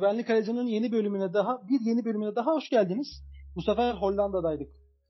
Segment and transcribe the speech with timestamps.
[0.00, 3.08] Güvenlik Aracı'nın yeni bölümüne daha bir yeni bölümüne daha hoş geldiniz.
[3.56, 4.68] Bu sefer Hollanda'daydık.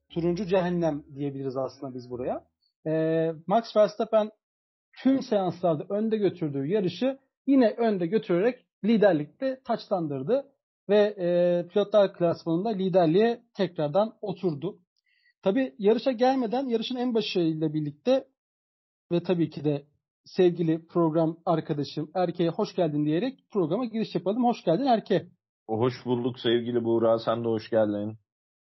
[0.08, 2.44] Turuncu cehennem diyebiliriz aslında biz buraya.
[2.86, 4.30] Ee, Max Verstappen
[5.02, 10.46] tüm seanslarda önde götürdüğü yarışı yine önde götürerek liderlikte taçlandırdı
[10.88, 14.78] ve e, pilotlar klasmanında liderliğe tekrardan oturdu.
[15.42, 18.24] Tabi yarışa gelmeden yarışın en başıyla birlikte
[19.12, 19.86] ve tabii ki de
[20.24, 24.44] sevgili program arkadaşım Erke'ye hoş geldin diyerek programa giriş yapalım.
[24.44, 25.26] Hoş geldin Erke.
[25.68, 27.18] Hoş bulduk sevgili Buğra.
[27.18, 28.18] Sen de hoş geldin.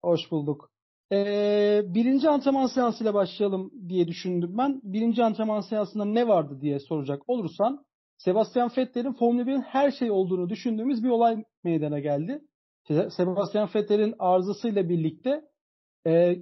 [0.04, 0.72] Hoş bulduk.
[1.12, 4.82] Ee, birinci antrenman seansıyla başlayalım diye düşündüm ben.
[4.84, 7.86] Birinci antrenman seansında ne vardı diye soracak olursan
[8.18, 12.42] Sebastian Vettel'in Formula 1'in her şey olduğunu düşündüğümüz bir olay meydana geldi.
[12.88, 15.42] Sebastian Vettel'in arızasıyla birlikte
[16.08, 16.36] e,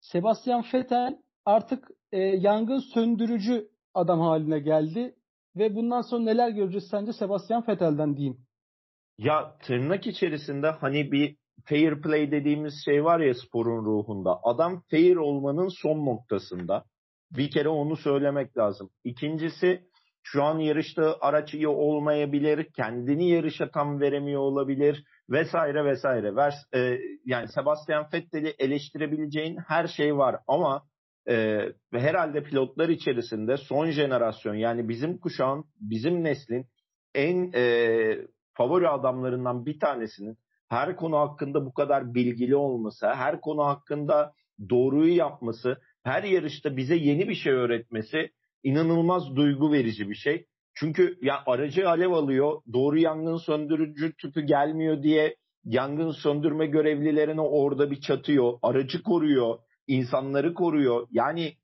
[0.00, 5.14] Sebastian Vettel artık e, yangın söndürücü adam haline geldi
[5.56, 8.38] ve bundan sonra neler göreceğiz sence Sebastian Vettel'den diyeyim.
[9.18, 14.40] Ya tırnak içerisinde hani bir fair play dediğimiz şey var ya sporun ruhunda.
[14.42, 16.84] Adam fair olmanın son noktasında.
[17.30, 18.90] Bir kere onu söylemek lazım.
[19.04, 19.82] İkincisi
[20.22, 26.36] şu an yarışta araç iyi olmayabilir, kendini yarışa tam veremiyor olabilir vesaire vesaire.
[26.36, 30.82] Vers, e, yani Sebastian Vettel'i eleştirebileceğin her şey var ama
[31.28, 31.58] e,
[31.92, 36.66] herhalde pilotlar içerisinde son jenerasyon yani bizim kuşağın, bizim neslin
[37.14, 38.18] en e,
[38.54, 40.36] favori adamlarından bir tanesinin
[40.68, 44.32] her konu hakkında bu kadar bilgili olması, her konu hakkında
[44.70, 48.30] doğruyu yapması, her yarışta bize yeni bir şey öğretmesi
[48.62, 50.46] inanılmaz duygu verici bir şey.
[50.74, 57.90] Çünkü ya aracı alev alıyor, doğru yangın söndürücü tüpü gelmiyor diye yangın söndürme görevlilerini orada
[57.90, 61.06] bir çatıyor, aracı koruyor, insanları koruyor.
[61.10, 61.54] Yani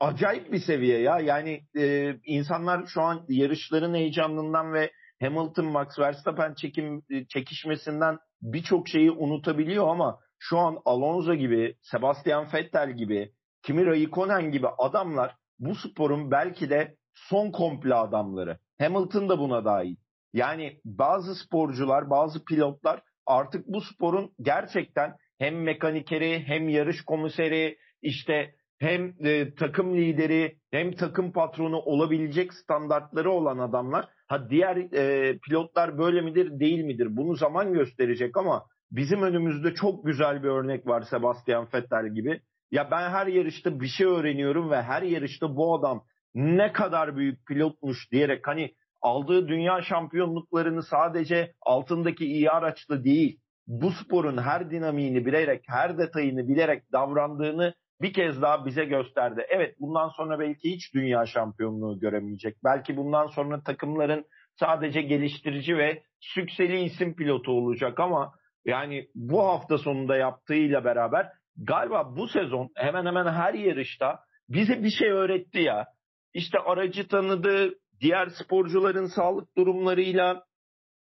[0.00, 1.18] acayip bir seviye ya.
[1.20, 4.90] Yani e, insanlar şu an yarışların heyecanından ve
[5.20, 12.46] Hamilton Max Verstappen çekim e, çekişmesinden birçok şeyi unutabiliyor ama şu an Alonso gibi, Sebastian
[12.54, 18.58] Vettel gibi, Kimi Raikkonen gibi adamlar bu sporun belki de son komple adamları.
[18.78, 19.96] Hamilton da buna dahil.
[20.32, 28.54] Yani bazı sporcular, bazı pilotlar artık bu sporun gerçekten hem mekanikeri hem yarış komiseri işte
[28.78, 34.08] hem e, takım lideri hem takım patronu olabilecek standartları olan adamlar.
[34.28, 40.06] Ha diğer e, pilotlar böyle midir değil midir bunu zaman gösterecek ama bizim önümüzde çok
[40.06, 42.40] güzel bir örnek var Sebastian Vettel gibi.
[42.70, 47.46] Ya ben her yarışta bir şey öğreniyorum ve her yarışta bu adam ne kadar büyük
[47.46, 55.26] pilotmuş diyerek hani aldığı dünya şampiyonluklarını sadece altındaki iyi araçlı değil bu sporun her dinamiğini
[55.26, 59.46] bilerek, her detayını bilerek davrandığını bir kez daha bize gösterdi.
[59.48, 62.56] Evet bundan sonra belki hiç dünya şampiyonluğu göremeyecek.
[62.64, 64.24] Belki bundan sonra takımların
[64.60, 68.32] sadece geliştirici ve sükseli isim pilotu olacak ama
[68.64, 74.90] yani bu hafta sonunda yaptığıyla beraber galiba bu sezon hemen hemen her yarışta bize bir
[74.90, 75.86] şey öğretti ya.
[76.34, 80.44] İşte aracı tanıdı, diğer sporcuların sağlık durumlarıyla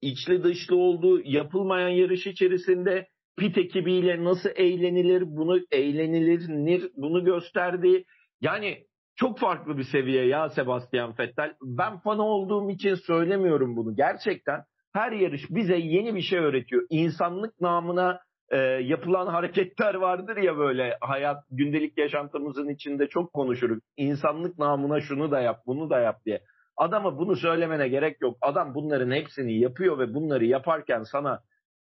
[0.04, 8.04] içli dışlı olduğu yapılmayan yarış içerisinde pit ekibiyle nasıl eğlenilir, bunu eğlenilir, bunu gösterdi.
[8.40, 8.78] Yani
[9.16, 11.54] çok farklı bir seviye ya Sebastian Vettel.
[11.62, 13.96] Ben fan olduğum için söylemiyorum bunu.
[13.96, 14.60] Gerçekten
[14.92, 16.82] her yarış bize yeni bir şey öğretiyor.
[16.90, 23.78] İnsanlık namına e, yapılan hareketler vardır ya böyle hayat gündelik yaşantımızın içinde çok konuşuruz.
[23.96, 26.40] İnsanlık namına şunu da yap, bunu da yap diye.
[26.76, 28.38] Adama bunu söylemene gerek yok.
[28.40, 31.40] Adam bunların hepsini yapıyor ve bunları yaparken sana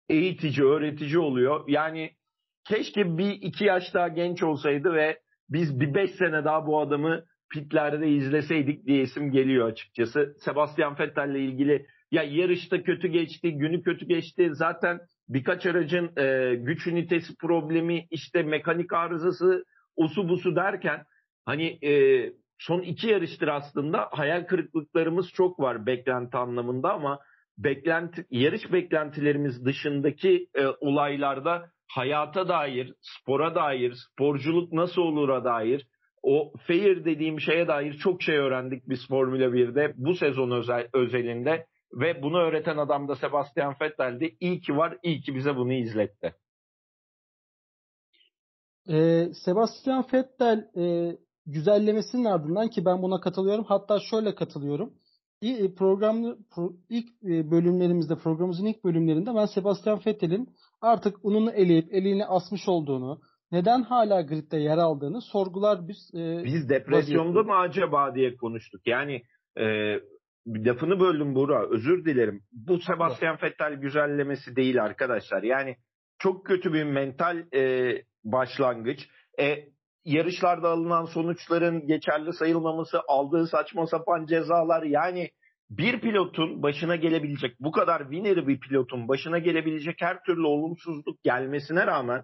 [0.10, 1.64] eğitici, öğretici oluyor.
[1.68, 2.12] Yani
[2.68, 7.24] keşke bir iki yaş daha genç olsaydı ve biz bir beş sene daha bu adamı
[7.54, 10.36] pitlerde izleseydik diye isim geliyor açıkçası.
[10.40, 14.50] Sebastian Vettel'le ilgili ya yarışta kötü geçti, günü kötü geçti.
[14.54, 15.00] Zaten
[15.30, 19.66] birkaç aracın e, güç ünitesi problemi, işte mekanik arızası,
[19.96, 21.04] usu busu derken
[21.46, 21.94] hani e,
[22.58, 27.20] son iki yarıştır aslında hayal kırıklıklarımız çok var beklenti anlamında ama
[27.58, 35.88] beklenti yarış beklentilerimiz dışındaki e, olaylarda hayata dair, spora dair, sporculuk nasıl olur'a dair
[36.24, 41.66] o fair dediğim şeye dair çok şey öğrendik biz Formula 1'de bu sezon özel, özelinde
[41.94, 44.36] ve bunu öğreten adam da Sebastian Vettel'di.
[44.40, 46.34] İyi ki var, iyi ki bize bunu izletti.
[48.90, 53.66] Ee, Sebastian Vettel e, güzellemesinin ardından ki ben buna katılıyorum.
[53.68, 54.94] Hatta şöyle katılıyorum.
[55.42, 56.38] İlk program
[56.90, 60.50] ilk e, bölümlerimizde programımızın ilk bölümlerinde ben Sebastian Vettel'in
[60.82, 66.12] artık ununu eleyip elini asmış olduğunu, neden hala gridde yer aldığını sorgular biz.
[66.16, 68.82] E, biz depresyonda mı acaba diye konuştuk.
[68.86, 69.22] Yani
[69.58, 69.64] e,
[70.48, 72.42] lafını böldüm Buğra özür dilerim.
[72.52, 75.44] Bu Sebastian Vettel güzellemesi değil arkadaşlar.
[75.44, 75.76] Yani
[76.20, 77.94] çok kötü bir mental e,
[78.24, 79.00] başlangıç.
[79.40, 79.74] E,
[80.06, 85.30] yarışlarda alınan sonuçların geçerli sayılmaması, aldığı saçma sapan cezalar yani
[85.70, 91.88] bir pilotun başına gelebilecek bu kadar winner bir pilotun başına gelebilecek her türlü olumsuzluk gelmesine
[91.88, 92.24] rağmen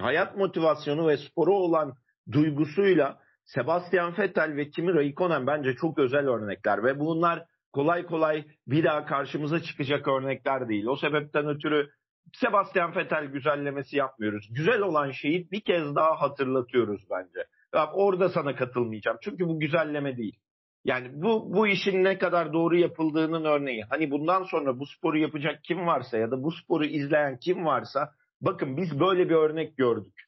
[0.00, 1.94] hayat motivasyonu ve sporu olan
[2.32, 8.84] duygusuyla Sebastian Vettel ve Kimi Raikkonen bence çok özel örnekler ve bunlar kolay kolay bir
[8.84, 10.86] daha karşımıza çıkacak örnekler değil.
[10.86, 11.88] O sebepten ötürü
[12.34, 14.48] Sebastian Vettel güzellemesi yapmıyoruz.
[14.50, 17.46] Güzel olan şeyi bir kez daha hatırlatıyoruz bence.
[17.74, 19.18] Bak orada sana katılmayacağım.
[19.22, 20.38] Çünkü bu güzelleme değil.
[20.84, 23.82] Yani bu bu işin ne kadar doğru yapıldığının örneği.
[23.90, 28.10] Hani bundan sonra bu sporu yapacak kim varsa ya da bu sporu izleyen kim varsa
[28.40, 30.20] bakın biz böyle bir örnek gördük.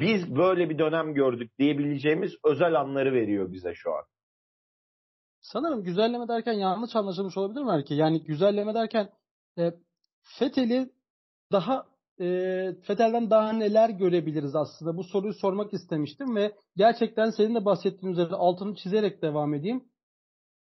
[0.00, 4.04] Biz böyle bir dönem gördük diyebileceğimiz özel anları veriyor bize şu an.
[5.40, 7.94] Sanırım güzelleme derken yanlış anlaşılmış olabilir mi belki?
[7.94, 9.08] Yani güzelleme derken
[9.58, 9.72] e,
[10.38, 10.90] Fethel'i
[11.52, 11.86] daha
[12.20, 12.26] e,
[12.86, 14.96] Fethel'den daha neler görebiliriz aslında?
[14.96, 19.84] Bu soruyu sormak istemiştim ve gerçekten senin de bahsettiğin üzere altını çizerek devam edeyim.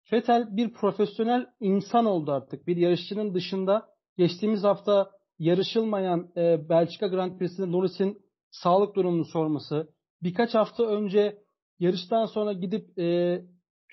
[0.03, 2.67] Fethel bir profesyonel insan oldu artık.
[2.67, 8.19] Bir yarışçının dışında geçtiğimiz hafta yarışılmayan e, Belçika Grand Prix'sinde Norris'in
[8.51, 9.89] sağlık durumunu sorması,
[10.23, 11.39] birkaç hafta önce
[11.79, 13.41] yarıştan sonra gidip e,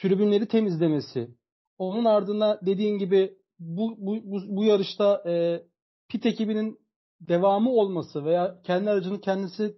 [0.01, 1.30] tribünleri temizlemesi,
[1.77, 5.63] onun ardından dediğin gibi bu, bu, bu, bu yarışta e,
[6.09, 6.85] pit ekibinin
[7.27, 9.77] devamı olması veya kendi aracını kendisi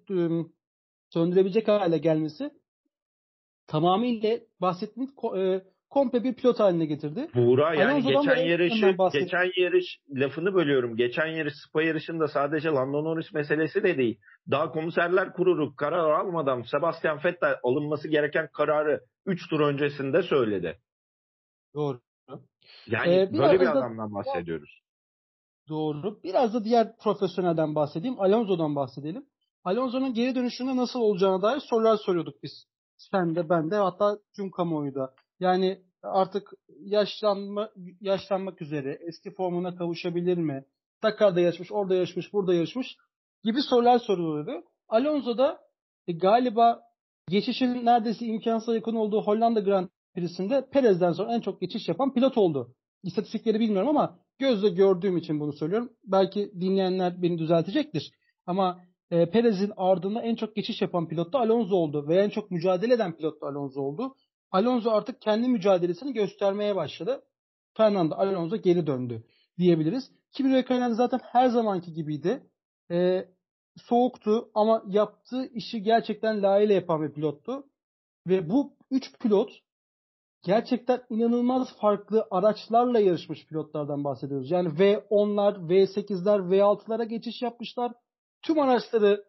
[1.09, 2.51] söndürebilecek hale gelmesi
[3.67, 5.15] tamamıyla bahsettiğimiz
[5.89, 7.27] komple bir pilot haline getirdi.
[7.35, 10.95] Buğra yani Alonso'dan geçen yarışı geçen yarış lafını bölüyorum.
[10.95, 14.19] Geçen yarış Spa yarışında sadece Lando Norris meselesi de değil.
[14.51, 20.77] Daha komiserler kurulu karar almadan Sebastian Vettel alınması gereken kararı 3 tur öncesinde söyledi.
[21.75, 21.99] Doğru.
[22.87, 24.81] Yani ee, böyle bir adamdan bahsediyoruz.
[25.69, 26.23] Doğru.
[26.23, 28.21] Biraz da diğer profesyonelden bahsedeyim.
[28.21, 29.25] Alonso'dan bahsedelim.
[29.63, 32.65] Alonso'nun geri dönüşünde nasıl olacağına dair sorular soruyorduk biz.
[32.97, 35.13] Sen de ben de hatta tüm kamuoyu da.
[35.39, 37.69] Yani artık yaşlanma
[38.01, 40.65] yaşlanmak üzere eski formuna kavuşabilir mi?
[41.03, 42.97] Dakar'da yarışmış, orada yarışmış, burada yarışmış
[43.43, 44.63] gibi sorular soruluyordu.
[44.89, 45.59] Alonso da
[46.07, 46.81] e, galiba
[47.29, 52.37] geçişin neredeyse imkansız yakın olduğu Hollanda Grand Prix'sinde Perez'den sonra en çok geçiş yapan pilot
[52.37, 52.75] oldu.
[53.03, 55.89] İstatistikleri bilmiyorum ama gözle gördüğüm için bunu söylüyorum.
[56.03, 58.11] Belki dinleyenler beni düzeltecektir.
[58.45, 62.51] Ama e, Perez'in ardında en çok geçiş yapan pilot da Alonso oldu ve en çok
[62.51, 64.15] mücadele eden pilot da Alonso oldu.
[64.51, 67.23] Alonso artık kendi mücadelesini göstermeye başladı.
[67.73, 69.23] Fernando Alonso geri döndü
[69.57, 70.11] diyebiliriz.
[70.31, 72.43] Kimi Räikkönen zaten her zamanki gibiydi.
[72.91, 73.25] E,
[73.77, 77.63] soğuktu ama yaptığı işi gerçekten layığıyla yapan bir pilottu.
[78.27, 79.51] Ve bu üç pilot
[80.47, 84.51] gerçekten inanılmaz farklı araçlarla yarışmış pilotlardan bahsediyoruz.
[84.51, 87.91] Yani V10'lar, V8'ler, V6'lara geçiş yapmışlar.
[88.41, 89.23] Tüm araçları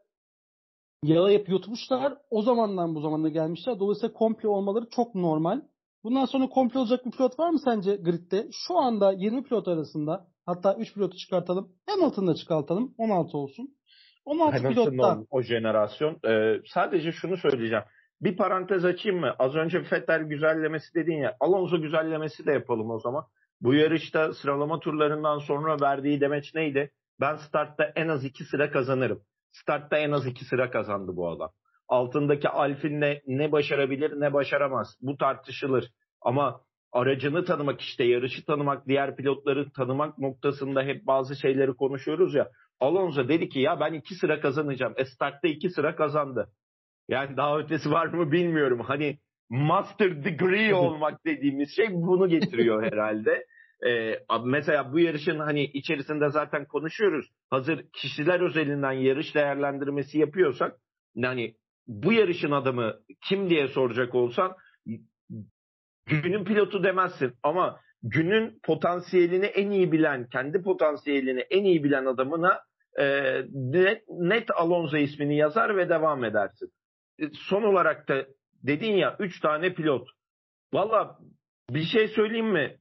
[1.02, 2.18] yalayıp yutmuşlar.
[2.30, 3.78] O zamandan bu zamana gelmişler.
[3.78, 5.60] Dolayısıyla komple olmaları çok normal.
[6.04, 8.48] Bundan sonra komple olacak bir pilot var mı sence gridde?
[8.52, 11.72] Şu anda 20 pilot arasında hatta 3 pilotu çıkartalım.
[11.86, 12.94] Hamilton'ı da çıkartalım.
[12.98, 13.74] 16 olsun.
[14.24, 15.26] 16 pilottan.
[15.30, 16.18] o jenerasyon.
[16.24, 17.84] Ee, sadece şunu söyleyeceğim.
[18.20, 19.34] Bir parantez açayım mı?
[19.38, 21.36] Az önce Vettel güzellemesi dedin ya.
[21.40, 23.24] Alonso güzellemesi de yapalım o zaman.
[23.60, 26.90] Bu yarışta sıralama turlarından sonra verdiği demeç neydi?
[27.20, 29.22] Ben startta en az iki sıra kazanırım.
[29.52, 31.50] Startta en az iki sıra kazandı bu adam.
[31.88, 34.96] Altındaki Alfin ne, ne başarabilir ne başaramaz.
[35.00, 35.88] Bu tartışılır.
[36.20, 36.60] Ama
[36.92, 42.50] aracını tanımak işte yarışı tanımak, diğer pilotları tanımak noktasında hep bazı şeyleri konuşuyoruz ya.
[42.80, 44.94] Alonso dedi ki ya ben iki sıra kazanacağım.
[44.96, 46.48] E startta iki sıra kazandı.
[47.08, 48.80] Yani daha ötesi var mı bilmiyorum.
[48.80, 49.18] Hani
[49.50, 53.46] master degree olmak dediğimiz şey bunu getiriyor herhalde.
[53.86, 57.26] Ee, mesela bu yarışın hani içerisinde zaten konuşuyoruz.
[57.50, 60.76] Hazır kişiler özelinden yarış değerlendirmesi yapıyorsak
[61.14, 61.54] yani
[61.86, 62.94] bu yarışın adamı
[63.28, 64.56] kim diye soracak olsan
[66.06, 72.60] günün pilotu demezsin ama günün potansiyelini en iyi bilen, kendi potansiyelini en iyi bilen adamına
[73.00, 73.04] e,
[73.52, 76.70] net, net Alonso ismini yazar ve devam edersin.
[77.18, 78.26] E, son olarak da
[78.62, 80.08] dedin ya 3 tane pilot.
[80.72, 81.18] Valla
[81.70, 82.78] bir şey söyleyeyim mi?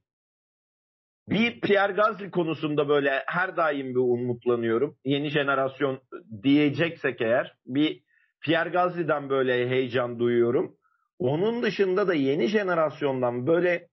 [1.28, 4.96] Bir Pierre Gasly konusunda böyle her daim bir umutlanıyorum.
[5.04, 6.00] Yeni jenerasyon
[6.42, 8.02] diyeceksek eğer bir
[8.40, 10.76] Pierre Gasly'den böyle heyecan duyuyorum.
[11.18, 13.88] Onun dışında da yeni jenerasyondan böyle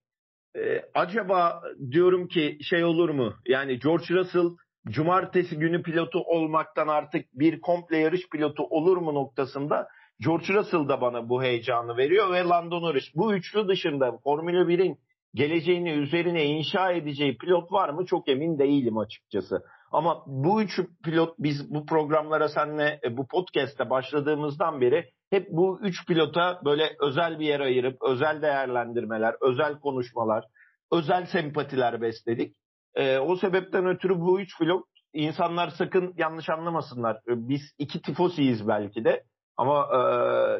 [0.57, 1.61] e, acaba
[1.91, 3.33] diyorum ki şey olur mu?
[3.47, 4.49] Yani George Russell
[4.87, 9.87] cumartesi günü pilotu olmaktan artık bir komple yarış pilotu olur mu noktasında
[10.19, 13.05] George Russell da bana bu heyecanı veriyor ve Lando Norris.
[13.15, 14.99] Bu üçlü dışında Formula 1'in
[15.33, 19.63] geleceğini üzerine inşa edeceği pilot var mı çok emin değilim açıkçası.
[19.91, 25.79] Ama bu üç pilot biz bu programlara senle e, bu podcast'te başladığımızdan beri hep bu
[25.81, 30.45] üç pilota böyle özel bir yer ayırıp özel değerlendirmeler, özel konuşmalar,
[30.91, 32.55] özel sempatiler besledik.
[32.95, 37.15] E, o sebepten ötürü bu üç pilot insanlar sakın yanlış anlamasınlar.
[37.15, 39.23] E, biz iki tifosiyiz belki de.
[39.57, 39.99] Ama e,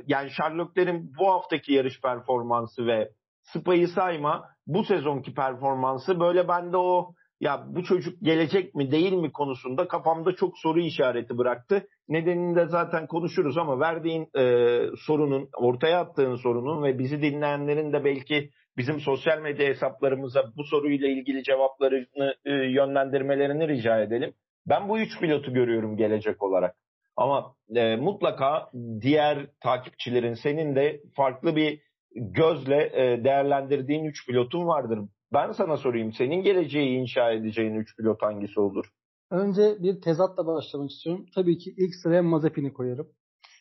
[0.08, 3.10] yani Sherlock'lerin bu haftaki yarış performansı ve
[3.44, 9.32] Spa'yı sayma bu sezonki performansı böyle bende o ya bu çocuk gelecek mi değil mi
[9.32, 11.88] konusunda kafamda çok soru işareti bıraktı.
[12.10, 18.06] Nedenini de zaten konuşuruz ama verdiğin e, sorunun, ortaya attığın sorunun ve bizi dinleyenlerin de
[18.06, 24.34] belki bizim sosyal medya hesaplarımıza bu soruyla ilgili cevaplarını e, yönlendirmelerini rica edelim.
[24.68, 26.76] Ben bu üç pilotu görüyorum gelecek olarak.
[27.18, 31.82] Ama e, mutlaka diğer takipçilerin senin de farklı bir
[32.16, 35.00] gözle e, değerlendirdiğin üç pilotun vardır.
[35.34, 36.14] Ben sana sorayım.
[36.14, 38.86] Senin geleceği inşa edeceğin üç pilot hangisi olur?
[39.32, 41.26] Önce bir tezatla başlamak istiyorum.
[41.36, 43.08] Tabii ki ilk sıraya Mazepin'i koyarım.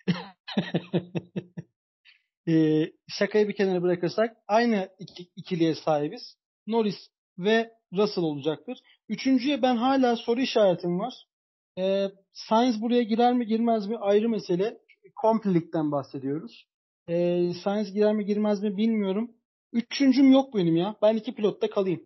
[2.49, 6.37] ee, şakayı bir kenara bırakırsak aynı iki, ikiliye sahibiz.
[6.67, 7.09] Norris
[7.39, 8.79] ve Russell olacaktır.
[9.09, 11.15] Üçüncüye ben hala soru işaretim var.
[11.79, 14.79] Ee, Sainz buraya girer mi girmez mi ayrı mesele.
[15.17, 16.67] Komplelikten bahsediyoruz.
[17.09, 19.31] Ee, Sainz girer mi girmez mi bilmiyorum.
[19.73, 20.97] Üçüncüm yok benim ya.
[21.03, 22.03] Ben iki pilotta kalayım.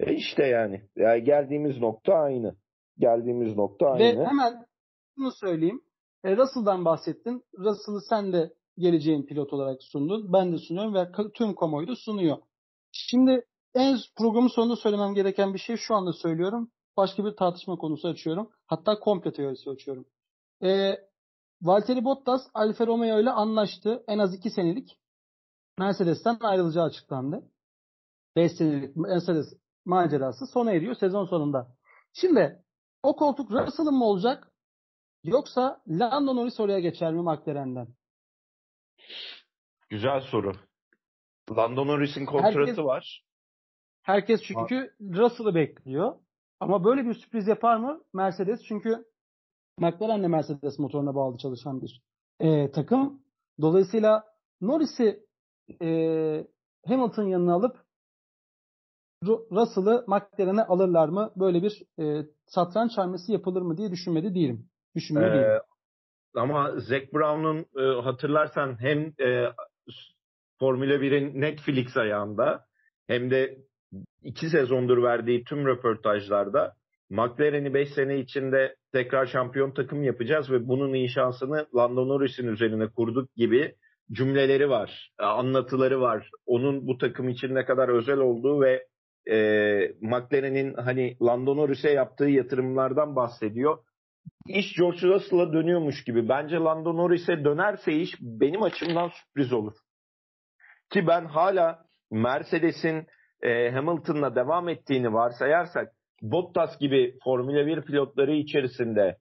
[0.00, 0.82] E işte yani.
[0.96, 1.24] yani.
[1.24, 2.56] Geldiğimiz nokta aynı.
[2.98, 4.20] Geldiğimiz nokta aynı.
[4.20, 4.66] Ve hemen
[5.16, 5.82] bunu söyleyeyim.
[6.24, 7.44] E, Russell'dan bahsettin.
[7.58, 10.32] Russell'ı sen de geleceğin pilot olarak sundun.
[10.32, 12.36] Ben de sunuyorum ve tüm kamuoyu da sunuyor.
[12.92, 16.70] Şimdi en programın sonunda söylemem gereken bir şey şu anda söylüyorum.
[16.98, 18.50] Başka bir tartışma konusu açıyorum.
[18.66, 20.06] Hatta komple teorisi açıyorum.
[20.62, 20.94] E,
[21.62, 24.04] Valtteri Bottas Alfa Romeo ile anlaştı.
[24.08, 25.00] En az iki senelik.
[25.78, 27.50] Mercedes'ten ayrılacağı açıklandı.
[28.36, 29.46] 5 senelik Mercedes
[29.84, 31.76] macerası sona eriyor sezon sonunda.
[32.12, 32.64] Şimdi
[33.02, 34.52] o koltuk Russell'ın mı olacak
[35.24, 37.88] yoksa Lando Norris oraya geçer mi McLaren'den?
[39.88, 40.52] Güzel soru.
[41.50, 43.24] Lando Norris'in kontratı herkes, var.
[44.02, 46.27] Herkes çünkü Russell'ı bekliyor.
[46.60, 48.60] Ama böyle bir sürpriz yapar mı Mercedes?
[48.68, 49.04] Çünkü
[49.78, 52.02] McLaren de Mercedes motoruna bağlı çalışan bir
[52.40, 53.22] e, takım.
[53.60, 54.24] Dolayısıyla
[54.60, 55.26] Norris'i
[55.82, 55.88] e,
[56.86, 57.76] Hamilton yanına alıp
[59.24, 61.32] Russell'ı McLaren'e alırlar mı?
[61.36, 64.70] Böyle bir e, satranç hamlesi yapılır mı diye düşünmedi değilim.
[64.96, 65.60] Düşünmüyor ee, değilim.
[66.34, 69.52] Ama Zac Brown'un e, hatırlarsan hem e,
[70.58, 72.66] Formula 1'in Netflix ayağında
[73.06, 73.58] hem de
[74.22, 76.72] iki sezondur verdiği tüm röportajlarda
[77.10, 83.34] McLaren'i 5 sene içinde tekrar şampiyon takım yapacağız ve bunun inşasını Lando Norris'in üzerine kurduk
[83.36, 83.74] gibi
[84.12, 86.30] cümleleri var, e, anlatıları var.
[86.46, 88.86] Onun bu takım için ne kadar özel olduğu ve
[89.30, 89.36] e,
[90.00, 93.78] McLaren'in hani Lando Norris'e yaptığı yatırımlardan bahsediyor.
[94.46, 96.28] İş George Russell'a dönüyormuş gibi.
[96.28, 99.74] Bence Lando Norris'e dönerse iş benim açımdan sürpriz olur.
[100.90, 103.06] Ki ben hala Mercedes'in
[103.42, 105.92] e, Hamilton'la devam ettiğini varsayarsak
[106.22, 109.18] Bottas gibi Formula 1 pilotları içerisinde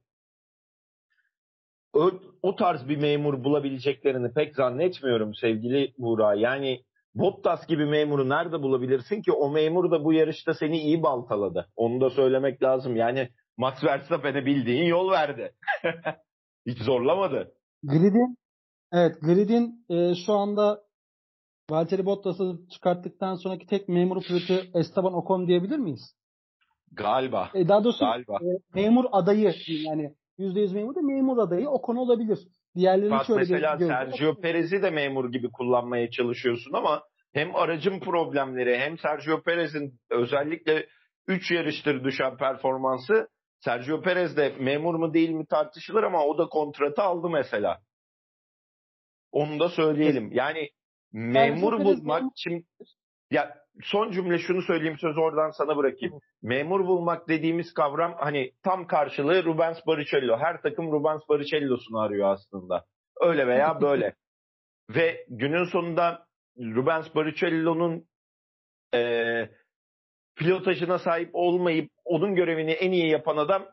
[1.93, 6.35] o, o tarz bir memur bulabileceklerini pek zannetmiyorum sevgili Buğra.
[6.35, 6.83] Yani
[7.15, 9.31] Bottas gibi memuru nerede bulabilirsin ki?
[9.31, 11.67] O memur da bu yarışta seni iyi baltaladı.
[11.75, 12.95] Onu da söylemek lazım.
[12.95, 15.51] Yani Max Verstappen'e bildiğin yol verdi.
[16.67, 17.51] Hiç zorlamadı.
[17.83, 18.37] Grid'in
[18.93, 20.81] evet Grid'in e, şu anda
[21.69, 26.15] Valtteri Bottas'ı çıkarttıktan sonraki tek memur pilotu Esteban Ocon diyebilir miyiz?
[26.91, 27.49] Galiba.
[27.53, 28.39] E, daha doğrusu Galiba.
[28.41, 32.39] E, memur adayı yani %100 memur da memur adayı o konu olabilir.
[32.75, 37.99] Diğerlerini Bak şöyle mesela bir Sergio Perez'i de memur gibi kullanmaya çalışıyorsun ama hem aracın
[37.99, 40.87] problemleri hem Sergio Perez'in özellikle
[41.27, 43.27] 3 yarıştır düşen performansı
[43.59, 47.79] Sergio Perez de memur mu değil mi tartışılır ama o da kontratı aldı mesela.
[49.31, 50.31] Onu da söyleyelim.
[50.31, 50.69] Yani
[51.13, 52.63] memur bulmak şimdi
[53.31, 56.19] ya son cümle şunu söyleyeyim söz oradan sana bırakayım.
[56.41, 60.37] Memur bulmak dediğimiz kavram hani tam karşılığı Rubens Barrichello.
[60.37, 62.85] Her takım Rubens Barrichello'sunu arıyor aslında.
[63.21, 64.15] Öyle veya böyle.
[64.89, 68.05] Ve günün sonunda Rubens Barrichello'nun
[68.93, 69.01] e,
[70.35, 73.65] pilotajına sahip olmayıp onun görevini en iyi yapan adam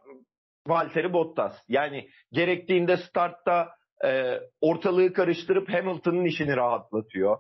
[0.67, 1.57] Valtteri Bottas.
[1.69, 3.69] Yani gerektiğinde startta
[4.05, 7.39] e, ortalığı karıştırıp Hamilton'ın işini rahatlatıyor.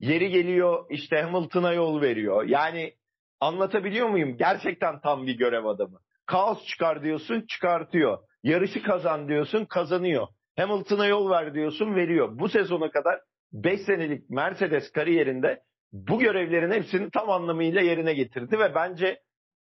[0.00, 2.44] Yeri geliyor işte Hamilton'a yol veriyor.
[2.44, 2.94] Yani
[3.40, 4.36] anlatabiliyor muyum?
[4.36, 5.98] Gerçekten tam bir görev adamı.
[6.26, 8.18] Kaos çıkar diyorsun çıkartıyor.
[8.42, 10.26] Yarışı kazan diyorsun kazanıyor.
[10.56, 12.38] Hamilton'a yol ver diyorsun veriyor.
[12.38, 13.20] Bu sezona kadar
[13.52, 19.20] 5 senelik Mercedes kariyerinde bu görevlerin hepsini tam anlamıyla yerine getirdi ve bence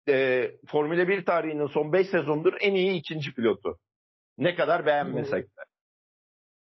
[0.08, 3.78] e, Formula 1 tarihinin son 5 sezondur en iyi ikinci pilotu.
[4.38, 5.62] Ne kadar beğenmesek de.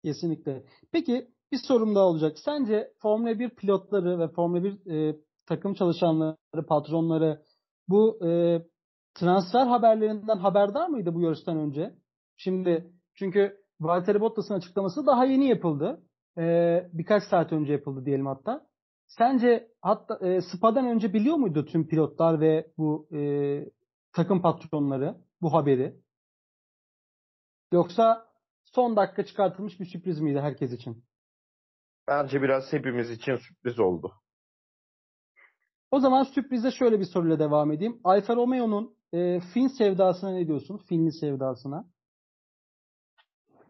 [0.05, 0.65] Kesinlikle.
[0.93, 2.39] Peki bir sorum daha olacak.
[2.39, 5.17] Sence Formula 1 pilotları ve Formula 1 e,
[5.47, 7.43] takım çalışanları, patronları
[7.89, 8.63] bu e,
[9.15, 11.95] transfer haberlerinden haberdar mıydı bu yarıştan önce?
[12.37, 16.03] Şimdi çünkü Valtteri Bottas'ın açıklaması daha yeni yapıldı.
[16.39, 18.67] E, birkaç saat önce yapıldı diyelim hatta.
[19.07, 23.21] Sence hatta e, Spa'dan önce biliyor muydu tüm pilotlar ve bu e,
[24.13, 26.01] takım patronları bu haberi?
[27.73, 28.30] Yoksa
[28.75, 31.05] son dakika çıkartılmış bir sürpriz miydi herkes için?
[32.09, 34.13] Bence biraz hepimiz için sürpriz oldu.
[35.91, 38.01] O zaman sürprize şöyle bir soruyla devam edeyim.
[38.05, 40.77] Alfa Romeo'nun e, Fin sevdasına ne diyorsun?
[40.89, 41.85] Finli sevdasına.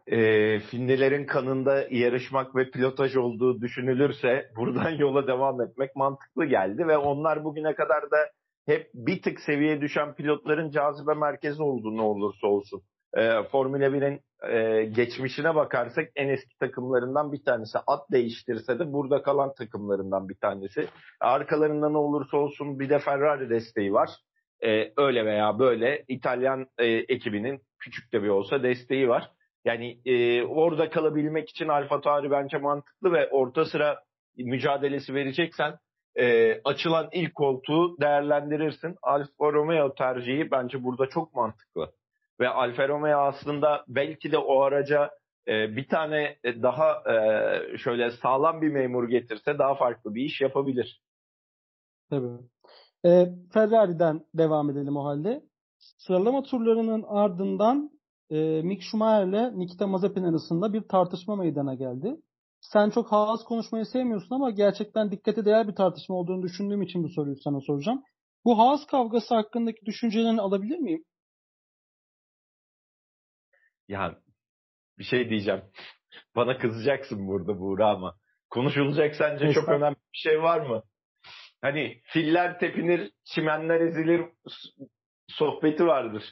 [0.07, 6.97] E, Finlilerin kanında yarışmak ve pilotaj olduğu düşünülürse buradan yola devam etmek mantıklı geldi ve
[6.97, 8.17] onlar bugüne kadar da
[8.65, 12.81] hep bir tık seviye düşen pilotların cazibe merkezi oldu ne olursa olsun.
[13.13, 17.77] E, Formula 1'in e, geçmişine bakarsak en eski takımlarından bir tanesi.
[17.87, 20.87] At değiştirse de burada kalan takımlarından bir tanesi.
[21.19, 24.09] Arkalarında ne olursa olsun bir de Ferrari desteği var.
[24.63, 29.31] E, öyle veya böyle İtalyan e, ekibinin küçük de bir olsa desteği var.
[29.65, 33.99] Yani e, orada kalabilmek için Alfa Tauri bence mantıklı ve orta sıra
[34.37, 35.77] mücadelesi vereceksen
[36.19, 38.95] e, açılan ilk koltuğu değerlendirirsin.
[39.01, 41.91] Alfa Romeo tercihi bence burada çok mantıklı.
[42.41, 45.09] Ve Alfa Romeo aslında belki de o araca
[45.47, 50.41] e, bir tane e, daha e, şöyle sağlam bir memur getirse daha farklı bir iş
[50.41, 51.01] yapabilir.
[52.09, 52.37] Tabii.
[53.05, 55.43] E, Ferrari'den devam edelim o halde.
[55.79, 57.91] Sıralama turlarının ardından
[58.29, 62.15] e, Mick Schumacher ile Nikita Mazepin arasında bir tartışma meydana geldi.
[62.61, 67.09] Sen çok Haas konuşmayı sevmiyorsun ama gerçekten dikkate değer bir tartışma olduğunu düşündüğüm için bu
[67.09, 68.03] soruyu sana soracağım.
[68.45, 71.03] Bu Haas kavgası hakkındaki düşüncelerini alabilir miyim?
[73.91, 74.15] Ya
[74.99, 75.61] bir şey diyeceğim.
[76.35, 78.15] Bana kızacaksın burada Buğra ama.
[78.49, 80.83] Konuşulacak sence çok önemli bir şey var mı?
[81.61, 84.21] Hani filler tepinir, çimenler ezilir
[85.27, 86.23] sohbeti vardır.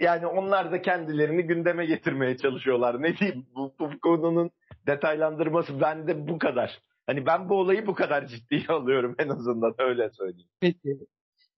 [0.00, 3.02] Yani onlar da kendilerini gündeme getirmeye çalışıyorlar.
[3.02, 4.50] Ne diyeyim bu, bu konunun
[4.86, 6.78] detaylandırması bende bu kadar.
[7.06, 10.50] Hani ben bu olayı bu kadar ciddiye alıyorum en azından öyle söyleyeyim.
[10.60, 10.98] Peki.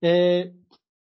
[0.03, 0.43] Ee,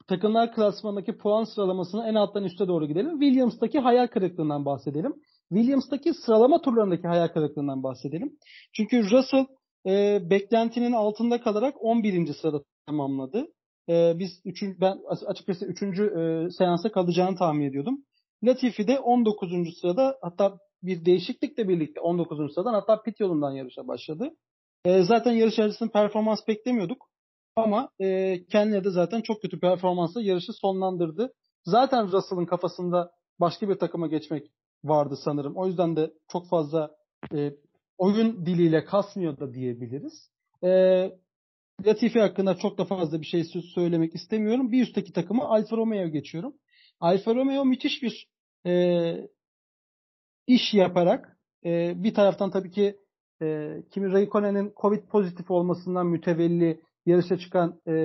[0.07, 3.19] takımlar klasmanındaki puan sıralamasını en alttan üste doğru gidelim.
[3.19, 5.13] Williams'taki hayal kırıklığından bahsedelim.
[5.49, 8.37] Williams'taki sıralama turlarındaki hayal kırıklığından bahsedelim.
[8.73, 9.45] Çünkü Russell
[9.87, 12.33] e, beklentinin altında kalarak 11.
[12.33, 13.47] sırada tamamladı.
[13.89, 15.81] E, biz üçün, ben açıkçası 3.
[15.81, 18.03] E, seansa kalacağını tahmin ediyordum.
[18.43, 19.51] Latifi de 19.
[19.81, 22.53] sırada hatta bir değişiklikle birlikte 19.
[22.53, 24.29] sıradan hatta pit yolundan yarışa başladı.
[24.85, 27.12] E, zaten yarış arasında performans beklemiyorduk.
[27.55, 31.33] Ama e, kendileri de zaten çok kötü performansla yarışı sonlandırdı.
[31.65, 34.51] Zaten Russell'ın kafasında başka bir takıma geçmek
[34.83, 35.55] vardı sanırım.
[35.55, 36.95] O yüzden de çok fazla
[37.33, 37.51] e,
[37.97, 40.29] oyun diliyle kasmıyor da diyebiliriz.
[40.63, 40.69] E,
[41.85, 43.43] Latifi hakkında çok da fazla bir şey
[43.75, 44.71] söylemek istemiyorum.
[44.71, 46.53] Bir üstteki takımı Alfa Romeo geçiyorum.
[46.99, 48.29] Alfa Romeo müthiş bir
[48.65, 49.13] e,
[50.47, 52.97] iş yaparak e, bir taraftan tabii ki
[53.41, 57.95] e, Kimi Raikkonen'in Covid pozitif olmasından mütevelli yarışa çıkan e,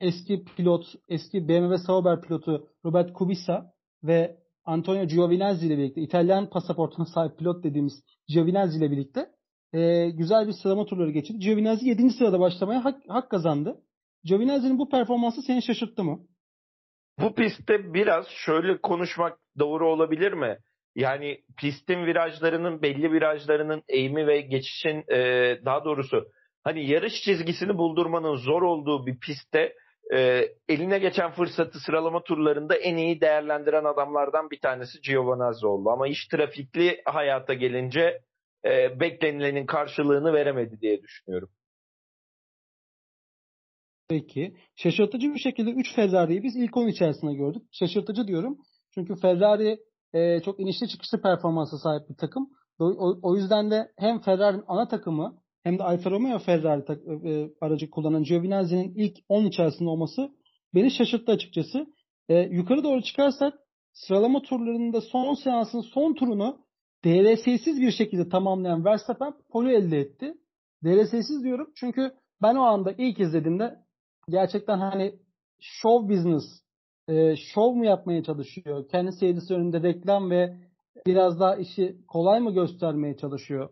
[0.00, 7.06] eski pilot, eski BMW Sauber pilotu Robert Kubica ve Antonio Giovinazzi ile birlikte İtalyan pasaportuna
[7.06, 9.26] sahip pilot dediğimiz Giovinazzi ile birlikte
[9.72, 11.38] e, güzel bir sıralama turları geçirdi.
[11.38, 12.10] Giovinazzi 7.
[12.10, 13.82] sırada başlamaya hak, hak kazandı.
[14.24, 16.20] Giovinazzi'nin bu performansı seni şaşırttı mı?
[17.20, 20.58] Bu pistte biraz şöyle konuşmak doğru olabilir mi?
[20.94, 25.18] Yani pistin virajlarının belli virajlarının eğimi ve geçişin e,
[25.64, 26.26] daha doğrusu
[26.66, 29.74] hani yarış çizgisini buldurmanın zor olduğu bir pistte
[30.14, 35.90] e, eline geçen fırsatı sıralama turlarında en iyi değerlendiren adamlardan bir tanesi Giovinazzi oldu.
[35.90, 38.20] Ama iş trafikli hayata gelince
[38.64, 41.48] e, beklenilenin karşılığını veremedi diye düşünüyorum.
[44.08, 44.56] Peki.
[44.76, 47.62] Şaşırtıcı bir şekilde 3 Ferrari'yi biz ilk 10 içerisinde gördük.
[47.72, 48.58] Şaşırtıcı diyorum.
[48.94, 49.78] Çünkü Ferrari
[50.14, 52.50] e, çok inişli çıkışlı performansa sahip bir takım.
[52.78, 57.50] O, o yüzden de hem Ferrari'nin ana takımı hem de Alfa Romeo Ferrari e, e,
[57.60, 60.30] aracı kullanan Giovinazzi'nin ilk 10 içerisinde olması
[60.74, 61.86] beni şaşırttı açıkçası.
[62.28, 63.54] E, yukarı doğru çıkarsak
[63.92, 66.58] sıralama turlarında son seansın son turunu
[67.04, 70.34] DRS'siz bir şekilde tamamlayan Verstappen poli elde etti.
[70.84, 73.76] DRS'siz diyorum çünkü ben o anda ilk izlediğimde
[74.28, 75.14] gerçekten hani
[75.60, 76.44] show business
[77.08, 78.88] e, şov mu yapmaya çalışıyor?
[78.88, 80.56] Kendi seyircisi önünde reklam ve
[81.06, 83.70] biraz daha işi kolay mı göstermeye çalışıyor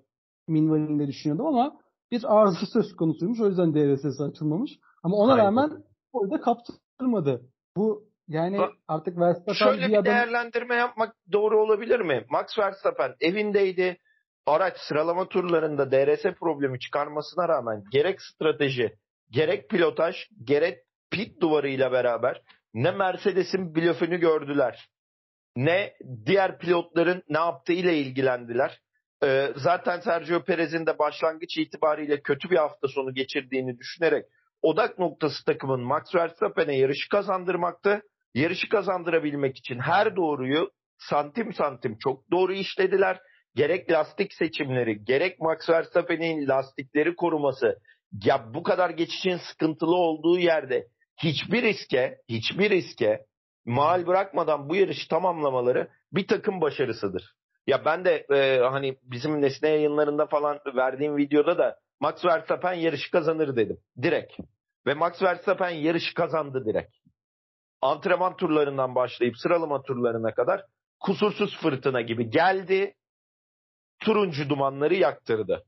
[0.48, 3.40] minvalinde düşünüyordum ama bir arıza söz konusuymuş.
[3.40, 4.70] O yüzden DRS'si açılmamış.
[5.02, 5.44] Ama ona Aynen.
[5.44, 5.70] rağmen
[6.12, 7.42] orada kaptırmadı.
[7.76, 10.04] Bu yani Bak, artık Verstappen şöyle bir, bir adam...
[10.04, 12.24] değerlendirme yapmak doğru olabilir mi?
[12.30, 13.98] Max Verstappen evindeydi.
[14.46, 18.96] Araç sıralama turlarında DRS problemi çıkarmasına rağmen gerek strateji,
[19.30, 20.78] gerek pilotaj, gerek
[21.10, 22.42] pit duvarıyla beraber
[22.74, 24.88] ne Mercedes'in blöfünü gördüler
[25.56, 25.94] ne
[26.26, 28.80] diğer pilotların ne yaptığı ile ilgilendiler.
[29.22, 34.24] Ee, zaten Sergio Perez'in de başlangıç itibariyle kötü bir hafta sonu geçirdiğini düşünerek
[34.62, 38.02] odak noktası takımın Max Verstappen'e yarışı kazandırmaktı.
[38.34, 43.20] Yarışı kazandırabilmek için her doğruyu santim santim çok doğru işlediler.
[43.54, 47.78] Gerek lastik seçimleri, gerek Max Verstappen'in lastikleri koruması,
[48.24, 50.86] ya bu kadar geçişin sıkıntılı olduğu yerde
[51.22, 53.26] hiçbir riske, hiçbir riske
[53.64, 57.34] mal bırakmadan bu yarışı tamamlamaları bir takım başarısıdır.
[57.66, 63.10] Ya ben de e, hani bizim Nesne yayınlarında falan verdiğim videoda da Max Verstappen yarışı
[63.10, 63.78] kazanır dedim.
[64.02, 64.32] Direkt.
[64.86, 66.96] Ve Max Verstappen yarışı kazandı direkt.
[67.82, 70.64] Antrenman turlarından başlayıp sıralama turlarına kadar
[71.00, 72.94] kusursuz fırtına gibi geldi.
[74.00, 75.64] Turuncu dumanları yaktırdı.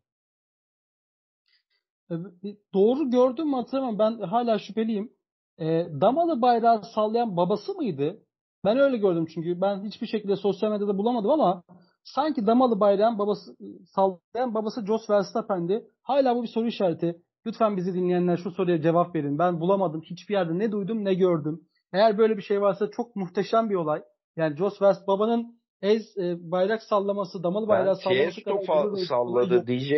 [2.74, 3.98] Doğru gördüm mü hatırlamam.
[3.98, 5.12] Ben hala şüpheliyim.
[5.58, 5.64] E,
[6.00, 8.22] Damalı bayrağı sallayan babası mıydı?
[8.64, 11.62] Ben öyle gördüm çünkü ben hiçbir şekilde sosyal medyada bulamadım ama
[12.06, 13.56] sanki Damalı bayrağın babası
[13.94, 15.84] sallayan babası Jos Verstappen'di.
[16.02, 17.16] Hala bu bir soru işareti.
[17.46, 19.38] Lütfen bizi dinleyenler şu soruya cevap verin.
[19.38, 20.02] Ben bulamadım.
[20.02, 21.60] Hiçbir yerde ne duydum ne gördüm.
[21.92, 24.02] Eğer böyle bir şey varsa çok muhteşem bir olay.
[24.36, 29.66] Yani Jos Verstappen babanın ez e, bayrak sallaması, damalı bayrağı ben sallaması kadar salladı.
[29.66, 29.92] DJ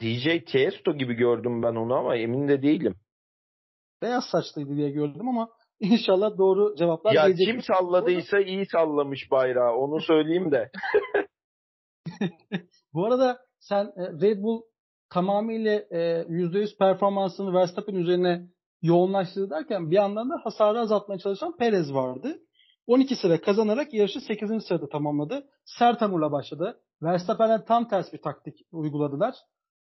[0.00, 2.94] DJ Tiesto gibi gördüm ben onu ama emin de değilim
[4.02, 5.48] beyaz saçlıydı diye gördüm ama
[5.92, 7.48] inşallah doğru cevaplar ya gelecek.
[7.48, 10.70] Ya kim salladıysa iyi sallamış bayrağı onu söyleyeyim de.
[12.94, 14.62] Bu arada sen e, Red Bull
[15.10, 18.46] tamamıyla %100 e, performansını Verstappen üzerine
[18.82, 22.38] yoğunlaştırdı derken bir yandan da hasarı azaltmaya çalışan Perez vardı.
[22.86, 24.64] 12 sıra kazanarak yarışı 8.
[24.64, 25.46] sırada tamamladı.
[25.64, 26.80] Sert hamurla başladı.
[27.02, 29.34] Verstappen'e tam ters bir taktik uyguladılar.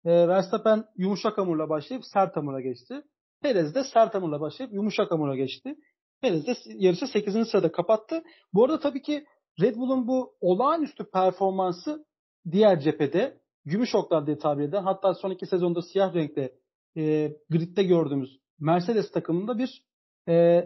[0.06, 3.02] E, Verstappen yumuşak hamurla başlayıp sert hamura geçti.
[3.42, 5.76] Perez de sert hamurla başlayıp yumuşak hamura geçti.
[6.21, 7.47] Perez de yarışı 8.
[7.47, 8.23] sırada kapattı.
[8.53, 9.25] Bu arada tabii ki
[9.62, 12.05] Red Bull'un bu olağanüstü performansı
[12.51, 16.53] diğer cephede gümüş oklar diye tabir eden hatta son iki sezonda siyah renkte
[16.97, 19.84] e, gridde gördüğümüz Mercedes takımında bir
[20.27, 20.65] e,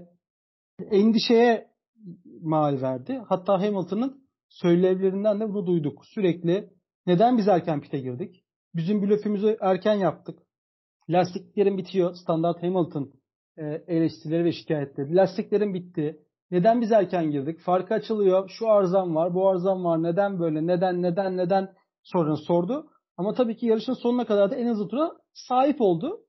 [0.91, 1.67] endişeye
[2.41, 3.21] mal verdi.
[3.29, 6.05] Hatta Hamilton'ın söylevlerinden de bunu duyduk.
[6.05, 6.69] Sürekli
[7.07, 8.43] neden biz erken pite girdik?
[8.75, 10.39] Bizim blöfümüzü erken yaptık.
[11.09, 12.15] Lastiklerin bitiyor.
[12.15, 13.13] Standart Hamilton
[13.87, 15.15] eleştirileri ve şikayetleri.
[15.15, 16.19] Lastiklerin bitti.
[16.51, 17.59] Neden biz erken girdik?
[17.59, 18.49] Farkı açılıyor.
[18.49, 20.03] Şu arzam var, bu arzam var.
[20.03, 20.67] Neden böyle?
[20.67, 22.89] Neden, neden, neden sorunu sordu.
[23.17, 26.19] Ama tabii ki yarışın sonuna kadar da en hızlı tura sahip oldu.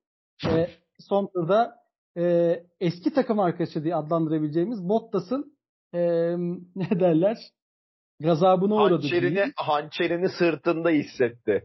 [0.46, 1.74] E, son turda
[2.16, 5.56] e, eski takım arkadaşı diye adlandırabileceğimiz Bottas'ın
[5.94, 6.00] e,
[6.76, 7.36] ne derler?
[8.20, 9.02] Gazabına uğradı.
[9.02, 11.64] Hançerini, hançerini sırtında hissetti.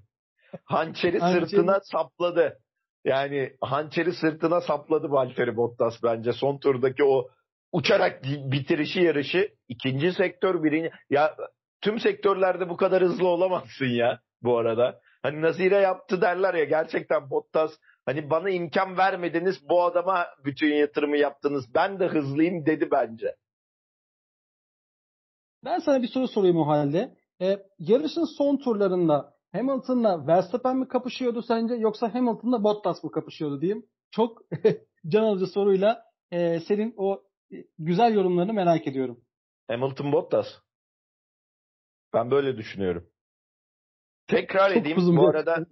[0.64, 2.60] Hançeri sırtına sapladı.
[3.10, 7.30] Yani hançeri sırtına sapladı Valtteri Bottas bence son turdaki o
[7.72, 11.36] uçarak bitirişi yarışı ikinci sektör birinci ya
[11.82, 15.00] tüm sektörlerde bu kadar hızlı olamazsın ya bu arada.
[15.24, 17.72] Hani Nazire yaptı derler ya gerçekten Bottas
[18.06, 23.36] hani bana imkan vermediniz bu adama bütün yatırımı yaptınız ben de hızlıyım dedi bence.
[25.66, 27.16] Ben sana bir soru sorayım o halde.
[27.42, 33.86] Ee, yarışın son turlarında Hamilton'la Verstappen mi kapışıyordu sence yoksa Hamilton'la Bottas mı kapışıyordu diyeyim.
[34.12, 34.42] Çok
[35.08, 39.22] can alıcı soruyla e, senin o e, güzel yorumlarını merak ediyorum.
[39.68, 40.48] Hamilton Bottas.
[42.14, 43.10] Ben böyle düşünüyorum.
[44.28, 45.66] Tekrar Çok edeyim bu arada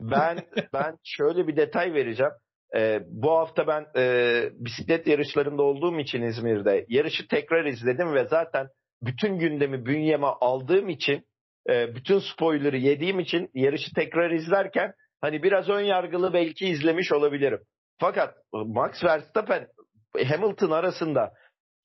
[0.00, 0.38] ben
[0.72, 2.32] ben şöyle bir detay vereceğim.
[2.76, 8.68] Ee, bu hafta ben e, bisiklet yarışlarında olduğum için İzmir'de yarışı tekrar izledim ve zaten
[9.02, 11.26] bütün gündemi bünyeme aldığım için
[11.68, 17.60] e, bütün spoiler'ı yediğim için yarışı tekrar izlerken hani biraz ön yargılı belki izlemiş olabilirim.
[18.00, 19.66] Fakat Max Verstappen
[20.28, 21.32] Hamilton arasında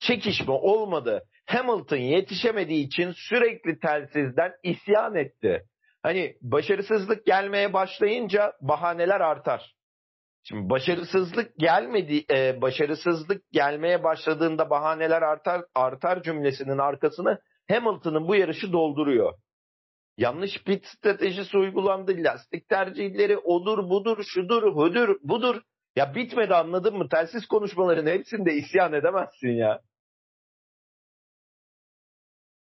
[0.00, 1.22] çekişme olmadı.
[1.46, 5.62] Hamilton yetişemediği için sürekli telsizden isyan etti.
[6.02, 9.72] Hani başarısızlık gelmeye başlayınca bahaneler artar.
[10.44, 18.72] Şimdi başarısızlık gelmedi, e, başarısızlık gelmeye başladığında bahaneler artar artar cümlesinin arkasını Hamilton'ın bu yarışı
[18.72, 19.32] dolduruyor.
[20.18, 22.12] Yanlış pit stratejisi uygulandı.
[22.16, 25.62] Lastik tercihleri odur budur şudur hudur budur.
[25.96, 27.08] Ya bitmedi anladın mı?
[27.08, 29.80] Telsiz konuşmaların hepsinde isyan edemezsin ya.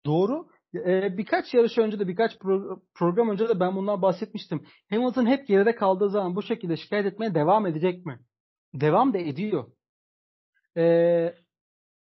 [0.06, 0.48] Doğru.
[0.76, 4.68] e, birkaç yarış önce de birkaç pro- program önce de ben bundan bahsetmiştim.
[4.90, 8.20] Hamilton hep geride kaldığı zaman bu şekilde şikayet etmeye devam edecek mi?
[8.74, 9.72] Devam da ediyor.
[10.78, 11.36] E,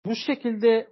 [0.06, 0.88] bu şekilde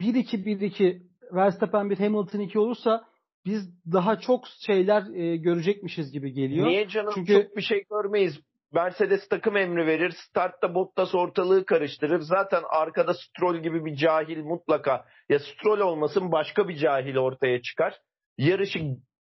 [0.00, 3.13] 1-2-1-2 Verstappen bir Hamilton 2 olursa
[3.46, 6.66] biz daha çok şeyler e, görecekmişiz gibi geliyor.
[6.66, 8.40] Niye canım Çünkü çok bir şey görmeyiz.
[8.72, 10.14] Mercedes takım emri verir.
[10.28, 12.20] Startta Bottas ortalığı karıştırır.
[12.20, 15.04] Zaten arkada Stroll gibi bir cahil mutlaka.
[15.28, 17.98] Ya Stroll olmasın başka bir cahil ortaya çıkar.
[18.38, 18.78] Yarışı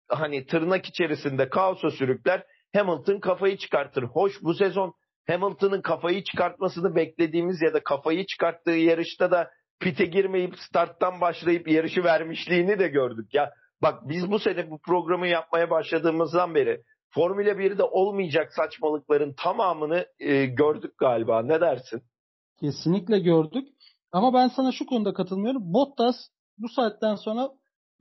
[0.08, 2.44] hani tırnak içerisinde kaosa sürükler.
[2.74, 4.02] Hamilton kafayı çıkartır.
[4.02, 4.94] Hoş bu sezon
[5.26, 9.50] Hamilton'ın kafayı çıkartmasını beklediğimiz ya da kafayı çıkarttığı yarışta da
[9.80, 13.34] pite girmeyip starttan başlayıp yarışı vermişliğini de gördük.
[13.34, 13.50] Ya
[13.82, 20.46] bak biz bu sene bu programı yapmaya başladığımızdan beri Formula 1'de olmayacak saçmalıkların tamamını e,
[20.46, 21.42] gördük galiba.
[21.42, 22.02] Ne dersin?
[22.60, 23.68] Kesinlikle gördük.
[24.12, 25.62] Ama ben sana şu konuda katılmıyorum.
[25.74, 26.16] Bottas
[26.58, 27.50] bu saatten sonra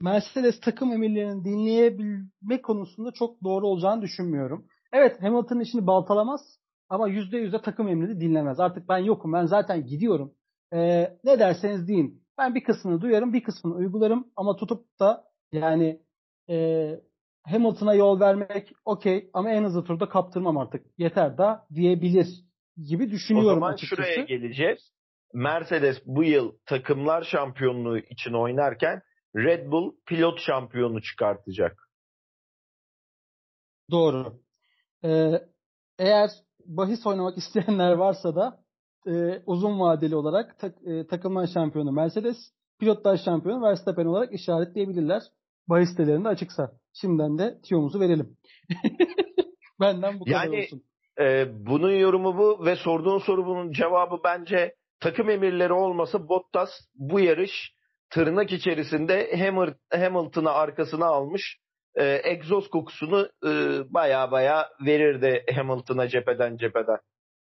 [0.00, 4.66] Mercedes takım emirlerini dinleyebilme konusunda çok doğru olacağını düşünmüyorum.
[4.92, 6.40] Evet Hamilton'ın işini baltalamaz
[6.88, 8.60] ama %100 de takım emrini dinlemez.
[8.60, 10.34] Artık ben yokum ben zaten gidiyorum.
[10.72, 12.22] Ee, ne derseniz deyin.
[12.38, 16.02] Ben bir kısmını duyarım bir kısmını uygularım ama tutup da yani
[16.50, 17.00] e,
[17.42, 20.86] Hamilton'a yol vermek okey ama en hızlı turda kaptırmam artık.
[20.98, 22.28] Yeter da diyebilir
[22.88, 24.02] gibi düşünüyorum O zaman açıkçası.
[24.02, 24.92] şuraya geleceğiz.
[25.34, 29.02] Mercedes bu yıl takımlar şampiyonluğu için oynarken
[29.36, 31.88] Red Bull pilot şampiyonu çıkartacak.
[33.90, 34.32] Doğru.
[35.04, 35.32] Ee,
[35.98, 36.30] eğer
[36.66, 38.64] bahis oynamak isteyenler varsa da
[39.06, 42.36] e, uzun vadeli olarak tak, e, takımlar şampiyonu Mercedes,
[42.78, 45.22] pilotlar şampiyonu Verstappen olarak işaretleyebilirler.
[45.68, 46.72] Bahis sitelerinde açıksa.
[46.92, 48.36] Şimdiden de tiyomuzu verelim.
[49.80, 50.82] Benden bu kadar Yani- olsun.
[51.20, 57.20] Ee, bunun yorumu bu ve sorduğun soru bunun cevabı bence takım emirleri olmasa Bottas bu
[57.20, 57.72] yarış
[58.10, 59.30] tırnak içerisinde
[59.92, 61.58] Hamilton'ı arkasına almış
[61.94, 63.48] e, egzoz kokusunu e,
[63.94, 66.98] baya baya verirdi Hamilton'a cepheden cepheden.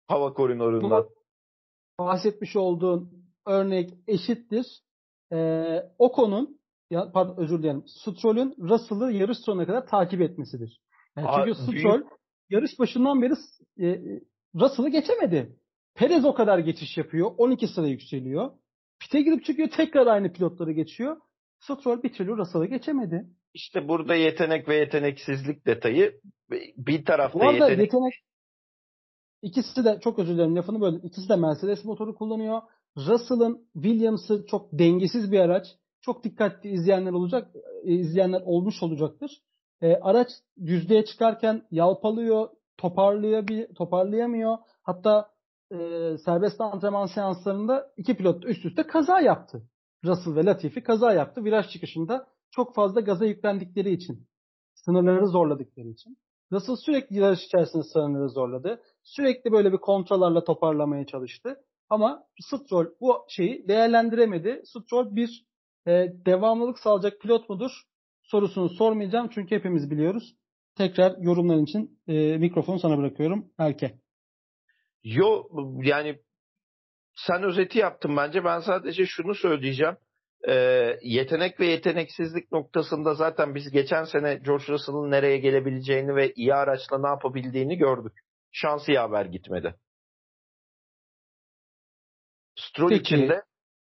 [0.08, 1.06] Hava koridorundan.
[1.98, 3.10] bahsetmiş olduğun
[3.46, 4.66] örnek eşittir.
[5.32, 6.58] Ee, Ocon'un
[6.90, 7.84] ya, pardon özür dilerim.
[7.86, 10.80] Stroll'ün Russell'ı yarış sonuna kadar takip etmesidir.
[11.16, 12.02] Yani Aa, çünkü büyük- Stroll
[12.50, 13.32] yarış başından beri
[13.80, 14.00] e,
[14.54, 15.56] Russell'ı geçemedi.
[15.94, 17.30] Perez o kadar geçiş yapıyor.
[17.38, 18.50] 12 sıra yükseliyor.
[19.00, 21.16] Pite girip çıkıyor tekrar aynı pilotları geçiyor.
[21.60, 23.26] Stroll bir türlü Russell'ı geçemedi.
[23.54, 26.20] İşte burada yetenek ve yeteneksizlik detayı
[26.76, 28.12] bir tarafta Bu yetenek yetenek
[29.42, 31.00] ikisi de çok özür dilerim lafını böldüm.
[31.04, 32.62] İkisi de Mercedes motoru kullanıyor.
[32.96, 35.66] Russell'ın Williams'ı çok dengesiz bir araç.
[36.04, 37.50] Çok dikkatli izleyenler olacak,
[37.84, 39.42] e, izleyenler olmuş olacaktır.
[39.80, 40.28] E, araç
[40.66, 44.58] düzlüğe çıkarken yalpalıyor, toparlayabil, toparlayamıyor.
[44.82, 45.28] Hatta
[45.72, 45.76] e,
[46.24, 49.62] serbest antrenman seanslarında iki pilot üst üste kaza yaptı.
[50.04, 51.44] Russell ve Latifi kaza yaptı.
[51.44, 54.26] Viraj çıkışında çok fazla gaza yüklendikleri için.
[54.74, 56.16] Sınırları zorladıkları için.
[56.52, 58.82] Russell sürekli yarış içerisinde sınırları zorladı.
[59.02, 61.56] Sürekli böyle bir kontrollerle toparlamaya çalıştı.
[61.90, 64.62] Ama Stroll bu şeyi değerlendiremedi.
[64.64, 65.46] Stroll bir
[65.86, 67.70] e, devamlılık sağlayacak pilot mudur?
[68.22, 70.34] Sorusunu sormayacağım çünkü hepimiz biliyoruz.
[70.76, 73.50] Tekrar yorumların için e, mikrofonu sana bırakıyorum.
[73.58, 73.98] Erke.
[75.02, 75.42] Yo
[75.82, 76.18] yani
[77.14, 78.44] sen özeti yaptın bence.
[78.44, 79.96] Ben sadece şunu söyleyeceğim.
[80.48, 86.54] Ee, yetenek ve yeteneksizlik noktasında zaten biz geçen sene George Russell'ın nereye gelebileceğini ve iyi
[86.54, 88.12] araçla ne yapabildiğini gördük.
[88.52, 89.74] Şansı yaver gitmedi.
[92.56, 93.00] Stroll Peki.
[93.00, 93.42] için de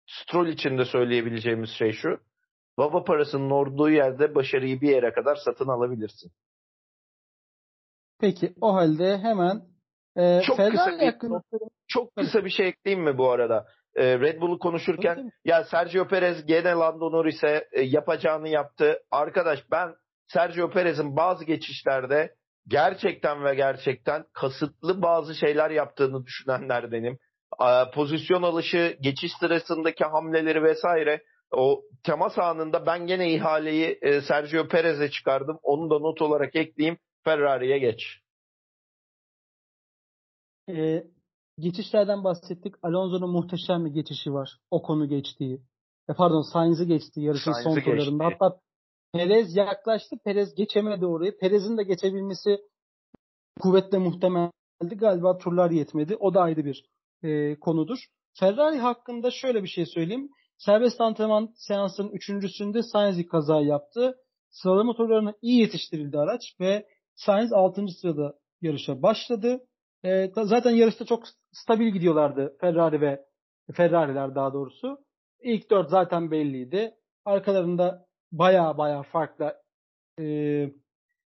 [0.09, 2.19] Stroll için de söyleyebileceğimiz şey şu.
[2.77, 6.31] Baba parasının olduğu yerde başarıyı bir yere kadar satın alabilirsin.
[8.19, 9.61] Peki o halde hemen
[10.17, 11.41] e, Çok kısa bir hakkında
[11.87, 13.67] Çok kısa bir şey ekleyeyim mi bu arada?
[13.95, 18.99] Ee, Red Bull'u konuşurken ya Sergio Perez gene Lando Norris'e e, yapacağını yaptı.
[19.11, 19.95] Arkadaş ben
[20.27, 22.35] Sergio Perez'in bazı geçişlerde
[22.67, 27.19] gerçekten ve gerçekten kasıtlı bazı şeyler yaptığını düşünenlerdenim.
[27.93, 35.11] Pozisyon alışı, geçiş sırasındaki hamleleri vesaire o temas anında ben gene ihaleyi e, Sergio Perez'e
[35.11, 35.59] çıkardım.
[35.63, 36.97] Onu da not olarak ekleyeyim.
[37.23, 38.19] Ferrari'ye geç.
[40.69, 41.03] E,
[41.59, 42.75] geçişlerden bahsettik.
[42.83, 44.57] Alonso'nun muhteşem bir geçişi var.
[44.71, 45.61] O konu geçtiği.
[46.09, 48.29] E, pardon Sainz'i geçtiği yarışın son turlarında.
[48.29, 48.37] geçti.
[48.39, 48.59] Hatta
[49.13, 50.15] Perez yaklaştı.
[50.23, 51.37] Perez geçemedi orayı.
[51.37, 52.57] Perez'in de geçebilmesi
[53.59, 54.51] kuvvetle muhtemeldi.
[54.81, 56.15] Galiba turlar yetmedi.
[56.15, 56.83] O da ayrı bir
[57.23, 57.97] e, konudur.
[58.39, 60.29] Ferrari hakkında şöyle bir şey söyleyeyim.
[60.57, 64.15] Serbest antrenman seansının üçüncüsünde Sainz kaza yaptı.
[64.49, 67.87] Sıralama turlarına iyi yetiştirildi araç ve Sainz 6.
[67.87, 69.59] sırada yarışa başladı.
[70.05, 73.25] E, zaten yarışta çok stabil gidiyorlardı Ferrari ve
[73.73, 74.97] Ferrari'ler daha doğrusu.
[75.41, 76.95] İlk dört zaten belliydi.
[77.25, 79.55] Arkalarında baya baya farklı
[80.19, 80.23] e,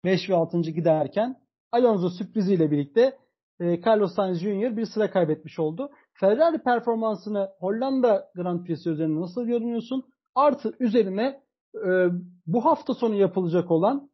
[0.05, 0.61] 5 ve 6.
[0.61, 1.35] giderken
[1.71, 3.17] Alonso sürpriziyle birlikte
[3.59, 4.77] e, Carlos Sainz Jr.
[4.77, 5.89] bir sıra kaybetmiş oldu.
[6.13, 10.03] Ferrari performansını Hollanda Grand Prix'si üzerinde nasıl görünüyorsun?
[10.35, 11.41] Artı üzerine
[11.75, 12.07] e,
[12.45, 14.09] bu hafta sonu yapılacak olan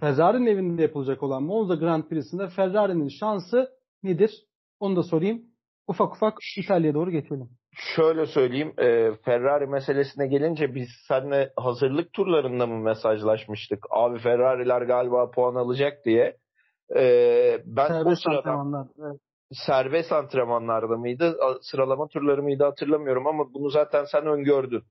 [0.00, 3.68] Ferrari'nin evinde yapılacak olan Monza Grand Prix'sinde Ferrari'nin şansı
[4.02, 4.44] nedir?
[4.80, 5.42] Onu da sorayım.
[5.88, 7.48] Ufak ufak İtalya'ya doğru geçelim.
[7.96, 13.86] Şöyle söyleyeyim, e, Ferrari meselesine gelince biz seninle hazırlık turlarında mı mesajlaşmıştık?
[13.90, 16.36] Abi Ferrari'ler galiba puan alacak diye.
[16.96, 17.02] E,
[17.66, 18.86] ben serbest o sırada antrenmanlar.
[19.00, 19.20] Evet.
[19.52, 24.82] serbest antrenmanlarda mıydı, sıralama turları mıydı hatırlamıyorum ama bunu zaten sen öngördün.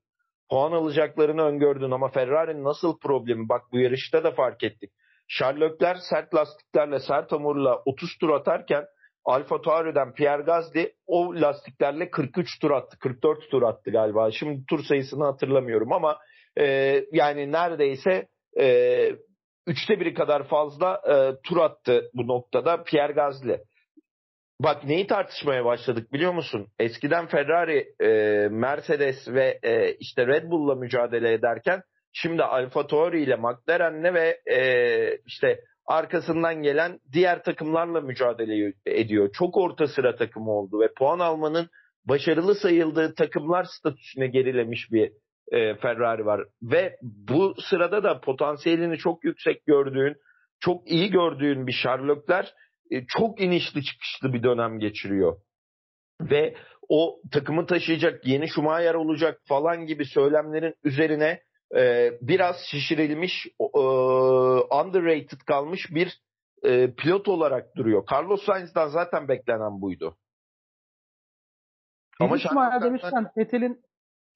[0.49, 4.91] Puan alacaklarını öngördün ama Ferrari'nin nasıl problemi bak bu yarışta da fark ettik.
[5.27, 8.85] Sherlockler sert lastiklerle, sert hamurla 30 tur atarken
[9.25, 12.97] Alfa Tauri'den Pierre Gasly o lastiklerle 43 tur attı.
[12.99, 14.31] 44 tur attı galiba.
[14.31, 16.17] Şimdi tur sayısını hatırlamıyorum ama
[16.59, 16.65] e,
[17.11, 18.27] yani neredeyse
[18.59, 19.09] e,
[19.67, 23.57] üçte biri kadar fazla e, tur attı bu noktada Pierre Gasly.
[24.63, 26.67] Bak neyi tartışmaya başladık biliyor musun?
[26.79, 28.07] Eskiden Ferrari, e,
[28.51, 31.81] Mercedes ve e, işte Red Bull'la mücadele ederken
[32.13, 39.29] şimdi Alfa Tauri ile McLaren'le ve e, işte arkasından gelen diğer takımlarla mücadele ediyor.
[39.33, 41.69] Çok orta sıra takımı oldu ve puan almanın
[42.05, 45.11] başarılı sayıldığı takımlar statüsüne gerilemiş bir
[45.51, 46.41] e, Ferrari var.
[46.61, 50.15] Ve bu sırada da potansiyelini çok yüksek gördüğün,
[50.59, 52.53] çok iyi gördüğün bir Sherlockler
[52.91, 55.37] e, çok inişli çıkışlı bir dönem geçiriyor.
[56.21, 56.55] Ve
[56.89, 61.41] o takımı taşıyacak yeni Schumacher olacak falan gibi söylemlerin üzerine
[61.75, 63.79] e, biraz şişirilmiş, e,
[64.75, 66.21] underrated kalmış bir
[66.63, 68.03] e, pilot olarak duruyor.
[68.11, 70.17] Carlos Sainz'dan zaten beklenen buydu.
[72.19, 73.81] Ama Schumacher demişken Vettel'in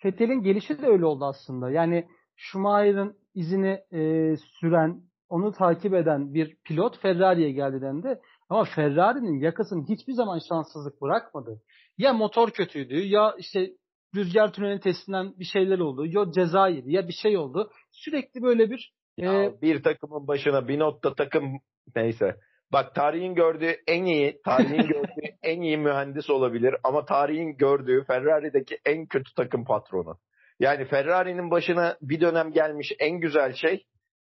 [0.06, 1.72] Vettel'in gelişi de öyle oldu aslında.
[1.72, 8.20] Yani Schumacher'ın izini e, süren, onu takip eden bir pilot Ferrari'ye geldi dendi.
[8.50, 11.62] Ama Ferrari'nin yakasını hiçbir zaman şanssızlık bırakmadı.
[11.98, 13.70] Ya motor kötüydü ya işte
[14.16, 16.06] rüzgar tüneli testinden bir şeyler oldu.
[16.06, 17.72] Ya ceza yedi ya bir şey oldu.
[17.92, 19.62] Sürekli böyle bir ya e...
[19.62, 21.60] bir takımın başına bir notta takım
[21.96, 22.38] neyse.
[22.72, 28.78] Bak tarihin gördüğü en iyi, tarihin gördüğü en iyi mühendis olabilir ama tarihin gördüğü Ferrari'deki
[28.86, 30.18] en kötü takım patronu.
[30.60, 33.86] Yani Ferrari'nin başına bir dönem gelmiş en güzel şey,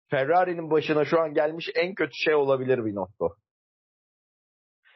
[0.10, 3.25] Ferrari'nin başına şu an gelmiş en kötü şey olabilir bir nokta.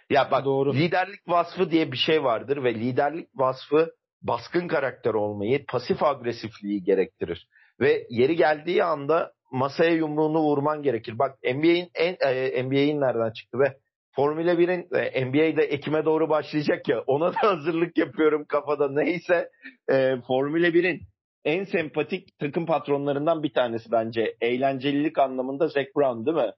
[0.09, 0.73] Ya bak Doğru.
[0.73, 7.47] liderlik vasfı diye bir şey vardır ve liderlik vasfı baskın karakter olmayı, pasif agresifliği gerektirir.
[7.79, 11.19] Ve yeri geldiği anda masaya yumruğunu vurman gerekir.
[11.19, 13.77] Bak NBA'in e, NBA'in nereden çıktı be?
[14.15, 17.01] Formula 1'in e, NBA'de Ekim'e doğru başlayacak ya.
[17.07, 18.91] Ona da hazırlık yapıyorum kafada.
[18.91, 19.49] Neyse
[19.91, 21.01] e, Formula 1'in
[21.45, 24.35] en sempatik takım patronlarından bir tanesi bence.
[24.41, 26.53] Eğlencelilik anlamında Zac Brown değil mi?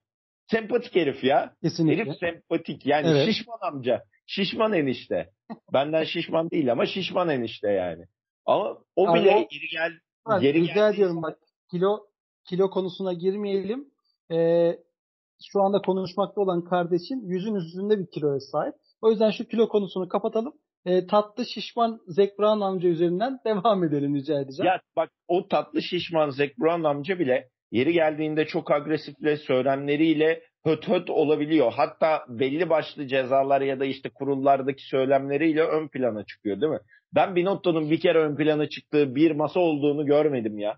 [0.48, 1.54] Sempatik herif ya.
[1.64, 2.02] Kesinlikle.
[2.02, 2.86] Herif sempatik.
[2.86, 3.26] Yani evet.
[3.26, 4.04] şişman amca.
[4.28, 5.30] Şişman enişte.
[5.74, 8.06] Benden şişman değil ama şişman enişte yani.
[8.46, 9.92] Ama o bile o, geri gel
[10.42, 11.38] geri rica ediyorum bak
[11.72, 12.00] kilo
[12.50, 13.88] kilo konusuna girmeyelim.
[14.32, 14.78] Ee,
[15.52, 18.74] şu anda konuşmakta olan kardeşin yüzün üstünde bir kiloya sahip.
[19.02, 20.54] O yüzden şu kilo konusunu kapatalım.
[20.86, 24.68] E, tatlı şişman Zac Brown amca üzerinden devam edelim rica edeceğim.
[24.68, 30.88] Ya bak o tatlı şişman Zac Brown amca bile yeri geldiğinde çok agresifle söylemleriyle höt
[30.88, 31.74] höt olabiliyor.
[31.76, 36.80] Hatta belli başlı cezalar ya da işte kurullardaki söylemleriyle ön plana çıkıyor değil mi?
[37.16, 40.78] Ben Binotto'nun bir kere ön plana çıktığı bir masa olduğunu görmedim ya.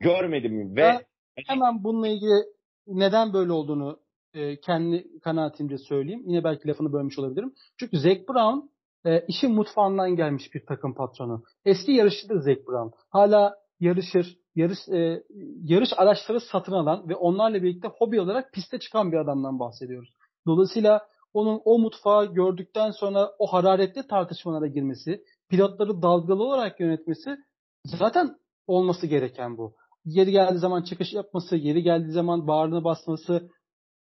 [0.00, 1.00] Görmedim ve ben
[1.46, 2.44] hemen bununla ilgili
[2.86, 4.00] neden böyle olduğunu
[4.34, 6.22] e, kendi kanaatimce söyleyeyim.
[6.26, 7.54] Yine belki lafını bölmüş olabilirim.
[7.76, 8.68] Çünkü Zac Brown
[9.04, 11.42] e, işin mutfağından gelmiş bir takım patronu.
[11.64, 12.96] Eski yarışçıdır Zac Brown.
[13.10, 15.22] Hala yarışır, yarış e,
[15.62, 20.08] yarış araçları satın alan ve onlarla birlikte hobi olarak piste çıkan bir adamdan bahsediyoruz.
[20.46, 27.36] Dolayısıyla onun o mutfağı gördükten sonra o hararetli tartışmalara girmesi, pilotları dalgalı olarak yönetmesi
[27.84, 28.36] zaten
[28.66, 29.74] olması gereken bu.
[30.08, 33.50] Yeri geldiği zaman çıkış yapması, yeri geldiği zaman bağrını basması,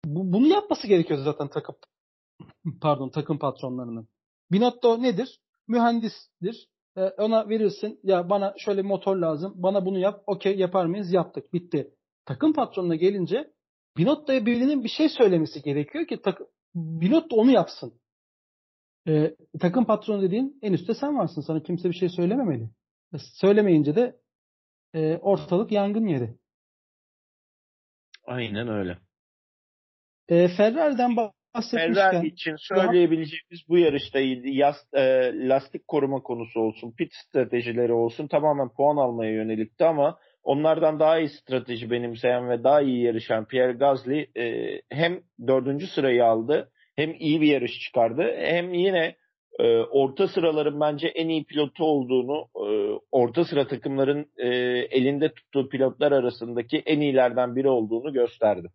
[0.06, 1.76] bu, bunu yapması gerekiyor zaten takım
[2.82, 4.08] pardon takım patronlarının.
[4.52, 5.40] Binotto nedir?
[5.68, 6.68] Mühendistir.
[6.98, 9.54] Ee, ona verirsin ya bana şöyle motor lazım.
[9.56, 10.24] Bana bunu yap.
[10.28, 11.14] Okey yapar mıyız?
[11.14, 11.54] Yaptık.
[11.54, 11.94] Bitti.
[12.26, 13.52] Takım patronuna gelince
[13.98, 16.42] Binotto'ya birinin bir şey söylemesi gerekiyor ki tak,
[16.76, 17.94] Binotto onu yapsın.
[19.08, 21.42] Ee, takım patronu dediğin en üstte sen varsın.
[21.42, 22.70] Sana kimse bir şey söylememeli.
[23.18, 24.18] Söylemeyince de
[24.98, 26.30] e, ortalık yangın yeri.
[28.26, 28.98] Aynen öyle.
[30.30, 31.16] E, Ferrari'den
[31.72, 38.70] Ferrari için söyleyebileceğimiz bu yarışta yas, e, lastik koruma konusu olsun, pit stratejileri olsun tamamen
[38.70, 44.30] puan almaya yönelikti ama onlardan daha iyi strateji benimseyen ve daha iyi yarışan Pierre Gasly
[44.38, 49.16] e, hem dördüncü sırayı aldı hem iyi bir yarış çıkardı hem yine
[49.60, 54.48] e, orta sıraların bence en iyi pilotu olduğunu e, orta sıra takımların e,
[54.98, 58.68] elinde tuttuğu pilotlar arasındaki en iyilerden biri olduğunu gösterdi.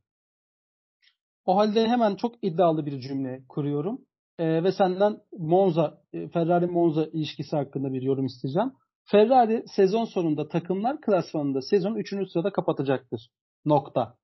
[1.46, 4.00] O halde hemen çok iddialı bir cümle kuruyorum.
[4.38, 8.72] E, ve senden Monza, e, Ferrari Monza ilişkisi hakkında bir yorum isteyeceğim.
[9.04, 12.30] Ferrari sezon sonunda takımlar klasmanında sezon 3.
[12.32, 13.30] sırada kapatacaktır.
[13.64, 14.14] Nokta.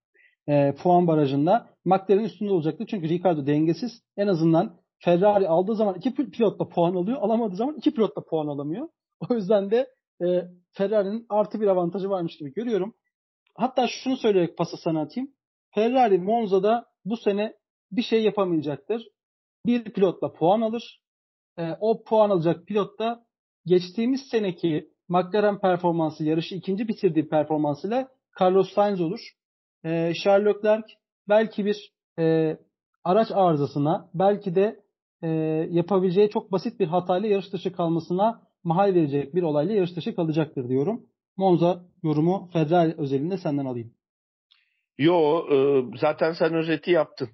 [0.48, 2.86] E, puan barajında McLaren üstünde olacaktır.
[2.90, 4.02] Çünkü Ricardo dengesiz.
[4.16, 7.18] En azından Ferrari aldığı zaman iki pilotla puan alıyor.
[7.20, 8.88] Alamadığı zaman iki pilotla puan alamıyor.
[9.30, 9.90] O yüzden de
[10.22, 10.42] e,
[10.72, 12.94] Ferrari'nin artı bir avantajı varmış gibi görüyorum.
[13.55, 15.30] Hatta şunu söyleyerek pası sana atayım.
[15.74, 17.55] Ferrari Monza'da bu sene
[17.92, 19.09] bir şey yapamayacaktır.
[19.66, 21.01] Bir pilotla puan alır.
[21.59, 23.24] E, o puan alacak pilot da
[23.66, 28.09] geçtiğimiz seneki McLaren performansı yarışı ikinci bitirdiği performansıyla
[28.40, 29.20] Carlos Sainz olur.
[29.84, 30.86] E, Charles Leclerc
[31.28, 32.57] belki bir e,
[33.05, 34.80] araç arızasına belki de
[35.23, 35.29] e,
[35.71, 40.69] yapabileceği çok basit bir hatayla yarış dışı kalmasına mahal verecek bir olayla yarış dışı kalacaktır
[40.69, 41.07] diyorum.
[41.37, 43.95] Monza yorumu Ferrari özelinde senden alayım.
[44.99, 47.29] Yo e, zaten sen özeti yaptın.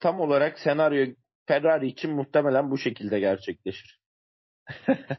[0.00, 1.06] Tam olarak senaryo
[1.46, 4.00] Ferrari için muhtemelen bu şekilde gerçekleşir.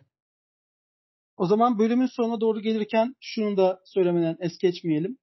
[1.37, 5.17] o zaman bölümün sonuna doğru gelirken şunu da söylemeden es geçmeyelim.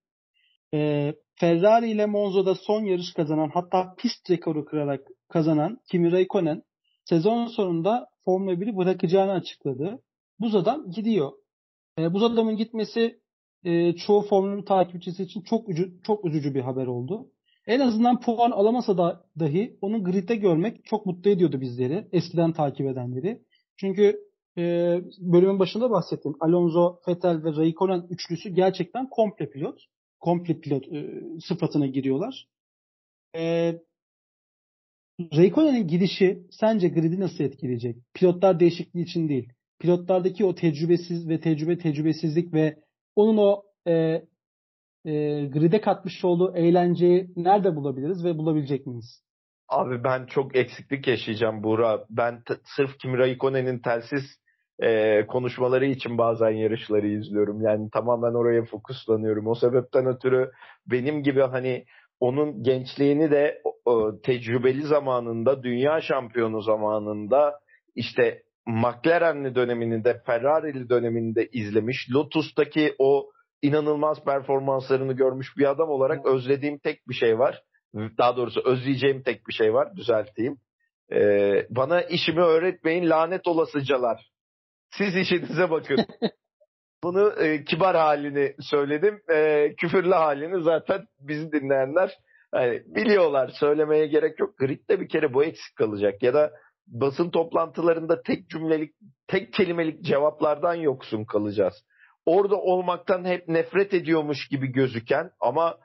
[0.75, 6.63] Ee, Ferrari ile Monza'da son yarış kazanan hatta pist rekoru kırarak kazanan Kimi Raikkonen
[7.05, 10.03] sezon sonunda Formula 1'i bırakacağını açıkladı.
[10.41, 11.33] Buz adam gidiyor.
[11.99, 13.21] E, buz adamın gitmesi
[13.65, 17.31] e, çoğu Formula 1 takipçisi için çok üzücü, çok üzücü bir haber oldu.
[17.67, 22.09] En azından puan alamasa da dahi onu gridde görmek çok mutlu ediyordu bizleri.
[22.13, 23.43] Eskiden takip edenleri.
[23.77, 24.21] Çünkü
[24.59, 24.63] e,
[25.19, 26.35] bölümün başında bahsettim.
[26.41, 29.81] Alonso, Vettel ve Raikkonen üçlüsü gerçekten komple pilot.
[30.21, 32.49] Komple pilot e, sıfatına giriyorlar.
[33.37, 33.75] E,
[35.21, 37.97] Raikkonen'in gidişi sence gridi nasıl etkileyecek?
[38.15, 39.53] Pilotlar değişikliği için değil.
[39.81, 42.77] Pilotlardaki o tecrübesiz ve tecrübe tecrübesizlik ve
[43.17, 43.93] onun o e,
[45.05, 49.23] e, grid'e katmış olduğu eğlenceyi nerede bulabiliriz ve bulabilecek miyiz?
[49.69, 52.05] Abi ben çok eksiklik yaşayacağım Buğra.
[52.11, 54.23] Ben t- sırf Kimi Raikkonen'in telsiz
[54.83, 57.63] e, konuşmaları için bazen yarışları izliyorum.
[57.63, 59.47] Yani tamamen oraya fokuslanıyorum.
[59.47, 60.51] O sebepten ötürü
[60.87, 61.85] benim gibi hani
[62.21, 63.63] onun gençliğini de
[64.23, 67.61] tecrübeli zamanında, dünya şampiyonu zamanında
[67.95, 72.09] işte McLaren'li dönemini de Ferrari'li dönemini de izlemiş.
[72.11, 73.31] Lotus'taki o
[73.63, 77.63] inanılmaz performanslarını görmüş bir adam olarak özlediğim tek bir şey var.
[78.19, 79.97] Daha doğrusu özleyeceğim tek bir şey var.
[79.97, 80.59] Düzelteyim.
[81.13, 84.31] Ee, bana işimi öğretmeyin lanet olasıcalar.
[84.91, 85.97] Siz işinize bakın.
[87.05, 89.21] Bunu e, kibar halini söyledim.
[89.35, 92.19] E, küfürlü halini zaten bizi dinleyenler
[92.55, 93.51] yani biliyorlar.
[93.61, 94.59] Söylemeye gerek yok.
[94.59, 96.23] Grid'de bir kere bu eksik kalacak.
[96.23, 96.53] Ya da
[96.87, 98.95] basın toplantılarında tek cümlelik,
[99.29, 101.75] tek kelimelik cevaplardan yoksun kalacağız.
[102.27, 105.79] Orada olmaktan hep nefret ediyormuş gibi gözüken ama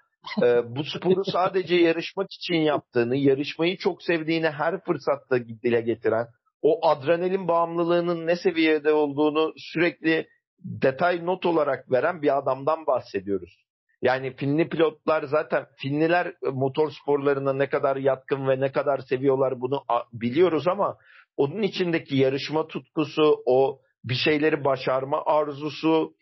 [0.44, 6.28] e, bu sporu sadece yarışmak için yaptığını, yarışmayı çok sevdiğini her fırsatta dile getiren,
[6.62, 10.28] o adrenalin bağımlılığının ne seviyede olduğunu sürekli
[10.64, 13.66] detay not olarak veren bir adamdan bahsediyoruz.
[14.02, 19.84] Yani Finli pilotlar zaten Finliler motor sporlarına ne kadar yatkın ve ne kadar seviyorlar bunu
[20.14, 20.98] biliyoruz ama
[21.38, 26.14] onun içindeki yarışma tutkusu, o bir şeyleri başarma arzusu,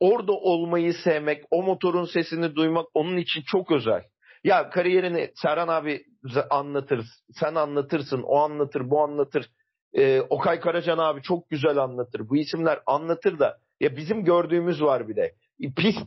[0.00, 4.02] orada olmayı sevmek, o motorun sesini duymak onun için çok özel.
[4.44, 6.02] Ya kariyerini Serhan abi
[6.50, 9.46] anlatır, sen anlatırsın, o anlatır, bu anlatır.
[9.94, 12.28] Ee, Okay Karacan abi çok güzel anlatır.
[12.28, 15.34] Bu isimler anlatır da ya bizim gördüğümüz var bir de.
[15.76, 15.98] Pist,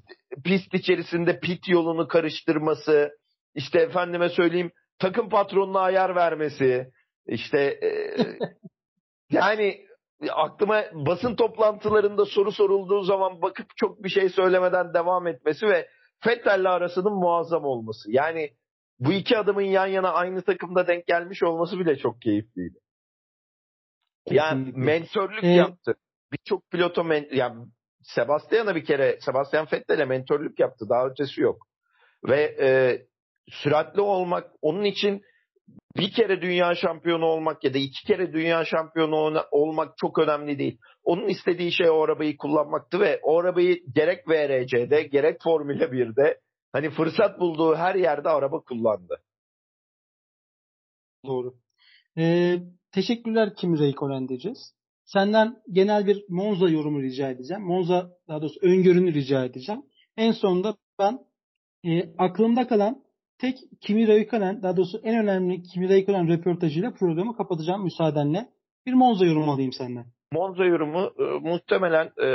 [0.44, 3.10] pist içerisinde pit yolunu karıştırması,
[3.56, 6.92] işte efendime söyleyeyim takım patronuna ayar vermesi,
[7.28, 7.90] işte e,
[9.32, 9.86] yani
[10.30, 15.88] aklıma basın toplantılarında soru sorulduğu zaman bakıp çok bir şey söylemeden devam etmesi ve
[16.20, 18.12] Fettel'le arasının muazzam olması.
[18.12, 18.50] Yani
[19.00, 22.80] bu iki adamın yan yana aynı takımda denk gelmiş olması bile çok keyifliydi.
[24.30, 25.96] Yani mentörlük ee, yaptı
[26.34, 27.66] birçok piloto men, yani
[28.04, 30.86] Sebastian'a bir kere Sebastian Vettel'e mentörlük yaptı.
[30.90, 31.68] Daha ötesi yok.
[32.28, 32.70] Ve e,
[33.50, 35.22] süratli olmak onun için
[35.98, 40.80] bir kere dünya şampiyonu olmak ya da iki kere dünya şampiyonu olmak çok önemli değil.
[41.04, 46.40] Onun istediği şey o arabayı kullanmaktı ve o arabayı gerek VRC'de gerek Formula 1'de
[46.72, 49.22] hani fırsat bulduğu her yerde araba kullandı.
[51.26, 51.54] Doğru.
[52.18, 52.60] Ee,
[52.92, 54.75] teşekkürler Kimi Räikkönen diyeceğiz.
[55.06, 57.64] Senden genel bir Monza yorumu rica edeceğim.
[57.64, 59.82] Monza daha doğrusu öngörünü rica edeceğim.
[60.18, 61.20] En sonunda ben
[61.84, 63.04] e, aklımda kalan
[63.38, 68.48] tek Kimi Räikkönen, daha doğrusu en önemli Kimi Räikkönen röportajıyla programı kapatacağım müsaadenle.
[68.86, 70.06] Bir Monza yorumu alayım senden.
[70.32, 72.28] Monza yorumu e, muhtemelen e,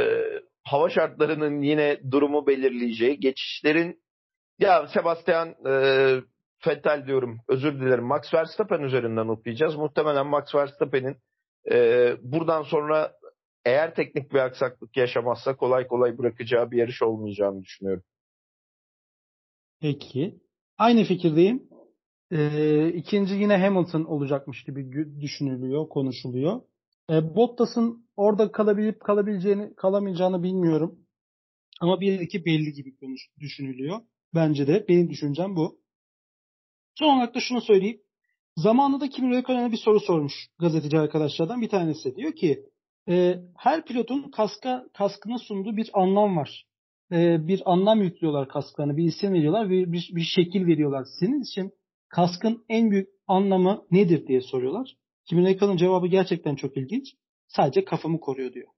[0.64, 4.00] hava şartlarının yine durumu belirleyeceği, geçişlerin
[4.58, 5.72] ya Sebastian e,
[6.66, 9.76] Vettel diyorum özür dilerim Max Verstappen üzerinden okuyacağız.
[9.76, 11.16] Muhtemelen Max Verstappen'in
[11.72, 13.12] e, buradan sonra
[13.64, 18.02] eğer teknik bir aksaklık yaşamazsa kolay kolay bırakacağı bir yarış olmayacağını düşünüyorum.
[19.80, 20.40] Peki.
[20.78, 21.70] Aynı fikirdeyim.
[22.32, 26.60] Ee, ikinci yine Hamilton olacakmış gibi düşünülüyor, konuşuluyor.
[27.10, 30.98] Ee, Bottas'ın orada kalabilip kalabileceğini, kalamayacağını bilmiyorum.
[31.80, 34.00] Ama bir iki belli gibi konuş, düşünülüyor.
[34.34, 34.88] Bence de.
[34.88, 35.80] Benim düşüncem bu.
[36.94, 38.00] Son olarak da şunu söyleyeyim.
[38.56, 42.16] Zamanında Kimi Räikkönen'e bir soru sormuş gazeteci arkadaşlardan bir tanesi.
[42.16, 42.64] Diyor ki
[43.08, 46.64] e, her pilotun kaska kaskına sunduğu bir anlam var.
[47.12, 51.06] E, bir anlam yüklüyorlar kasklarına, bir isim veriyorlar, bir, bir, bir şekil veriyorlar.
[51.20, 51.72] Senin için
[52.08, 54.96] kaskın en büyük anlamı nedir diye soruyorlar.
[55.28, 57.14] Kimi Räikkönen'in cevabı gerçekten çok ilginç.
[57.48, 58.68] Sadece kafamı koruyor diyor.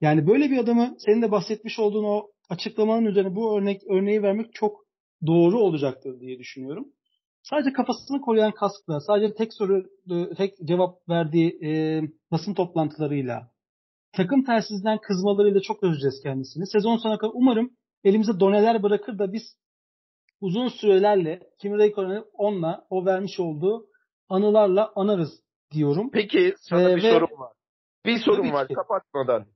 [0.00, 4.54] Yani böyle bir adamı senin de bahsetmiş olduğun o açıklamanın üzerine bu örnek örneği vermek
[4.54, 4.86] çok
[5.26, 6.92] doğru olacaktır diye düşünüyorum.
[7.42, 9.82] Sadece kafasını koruyan kaskla, sadece tek soru,
[10.36, 13.50] tek cevap verdiği e, basın toplantılarıyla,
[14.12, 16.66] takım tersizden kızmalarıyla çok özleyeceğiz kendisini.
[16.66, 17.70] Sezon sonuna kadar umarım
[18.04, 19.42] elimize doneler bırakır da biz
[20.40, 23.86] uzun sürelerle Kimi Räikkönen'i onunla, o vermiş olduğu
[24.28, 25.30] anılarla anarız
[25.72, 26.10] diyorum.
[26.12, 27.10] Peki sana ee, bir ve...
[27.10, 27.52] sorum var.
[28.06, 29.46] Bir sorum var kapatmadan.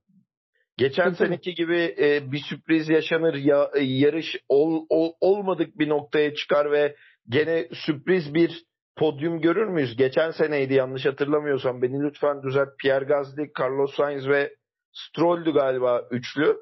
[0.77, 1.15] Geçen Tabii.
[1.15, 6.71] seneki gibi e, bir sürpriz yaşanır ya e, yarış ol, ol, olmadık bir noktaya çıkar
[6.71, 6.95] ve
[7.29, 8.65] gene sürpriz bir
[8.95, 9.95] podyum görür müyüz?
[9.97, 12.69] Geçen seneydi yanlış hatırlamıyorsam beni lütfen düzelt.
[12.79, 14.55] Pierre Gasly, Carlos Sainz ve
[14.93, 16.57] Stroll'dü galiba üçlü.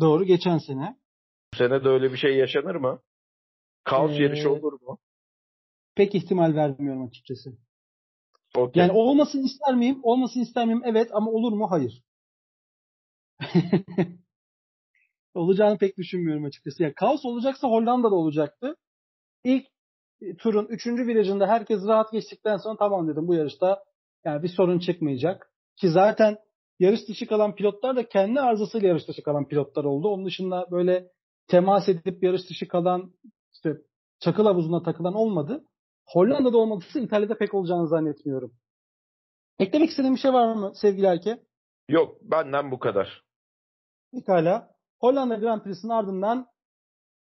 [0.00, 0.98] Doğru geçen sene.
[1.54, 3.02] Bu sene de öyle bir şey yaşanır mı?
[3.84, 4.98] Kaos ee, yarışı olur mu?
[5.94, 7.50] Pek ihtimal vermiyorum açıkçası.
[8.56, 8.82] Okay.
[8.82, 10.00] Yani olmasını ister miyim?
[10.02, 10.82] Olmasını ister miyim?
[10.84, 11.70] Evet ama olur mu?
[11.70, 12.02] Hayır.
[15.34, 16.82] Olacağını pek düşünmüyorum açıkçası.
[16.82, 18.76] Ya kaos olacaksa Hollanda'da olacaktı.
[19.44, 19.66] İlk
[20.38, 20.86] turun 3.
[20.86, 23.84] virajında herkes rahat geçtikten sonra tamam dedim bu yarışta
[24.24, 25.52] yani bir sorun çıkmayacak.
[25.76, 26.38] Ki zaten
[26.78, 30.08] yarış dışı kalan pilotlar da kendi arızasıyla yarış dışı kalan pilotlar oldu.
[30.08, 31.08] Onun dışında böyle
[31.48, 33.12] temas edip yarış dışı kalan
[33.52, 33.76] işte
[34.20, 35.64] çakıl havuzuna takılan olmadı.
[36.06, 38.52] Hollanda'da olmadısı İtalya'da pek olacağını zannetmiyorum.
[39.58, 41.42] Eklemek istediğin bir şey var mı sevgili Erke?
[41.88, 43.22] Yok benden bu kadar.
[44.12, 44.70] Pekala.
[45.00, 46.46] Hollanda Grand Prix'sinin ardından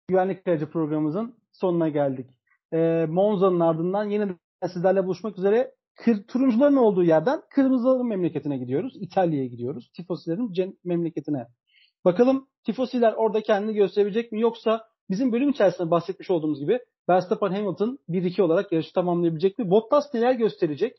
[0.08, 2.26] güvenlik aracı programımızın sonuna geldik.
[2.72, 4.28] E, Monza'nın ardından yine
[4.72, 8.92] sizlerle buluşmak üzere kır, turuncuların olduğu yerden kırmızıların memleketine gidiyoruz.
[9.00, 9.90] İtalya'ya gidiyoruz.
[9.96, 11.46] Tifosilerin memleketine.
[12.04, 16.78] Bakalım Tifosiler orada kendini gösterebilecek mi yoksa bizim bölüm içerisinde bahsetmiş olduğumuz gibi
[17.08, 19.70] Verstappen Hamilton 1-2 olarak yarışı tamamlayabilecek mi?
[19.70, 20.96] Bottas neler gösterecek?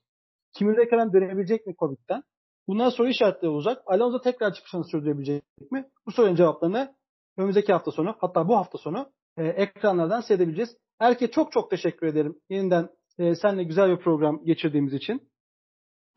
[0.57, 2.23] Kimi Räikkönen dönebilecek mi Covid'den?
[2.67, 3.83] Bundan soru işaretleri olacak.
[3.85, 5.85] Alonso tekrar çıkışını sürdürebilecek mi?
[6.05, 6.95] Bu sorunun cevaplarını
[7.37, 10.77] önümüzdeki hafta sonu hatta bu hafta sonu e, ekranlardan seyredebileceğiz.
[10.99, 12.35] Erke çok çok teşekkür ederim.
[12.49, 15.29] Yeniden e, seninle güzel bir program geçirdiğimiz için.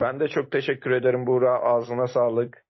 [0.00, 1.60] Ben de çok teşekkür ederim Buğra.
[1.62, 2.64] Ağzına sağlık.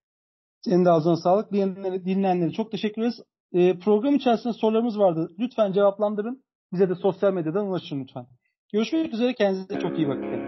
[0.64, 1.52] Senin de ağzına sağlık.
[1.52, 3.22] Dinleyenlere, dinleyenlere çok teşekkür ederiz.
[3.52, 5.30] E, program içerisinde sorularımız vardı.
[5.38, 6.42] Lütfen cevaplandırın.
[6.72, 8.26] Bize de sosyal medyadan ulaşın lütfen.
[8.72, 9.34] Görüşmek üzere.
[9.34, 10.41] Kendinize çok iyi bakın.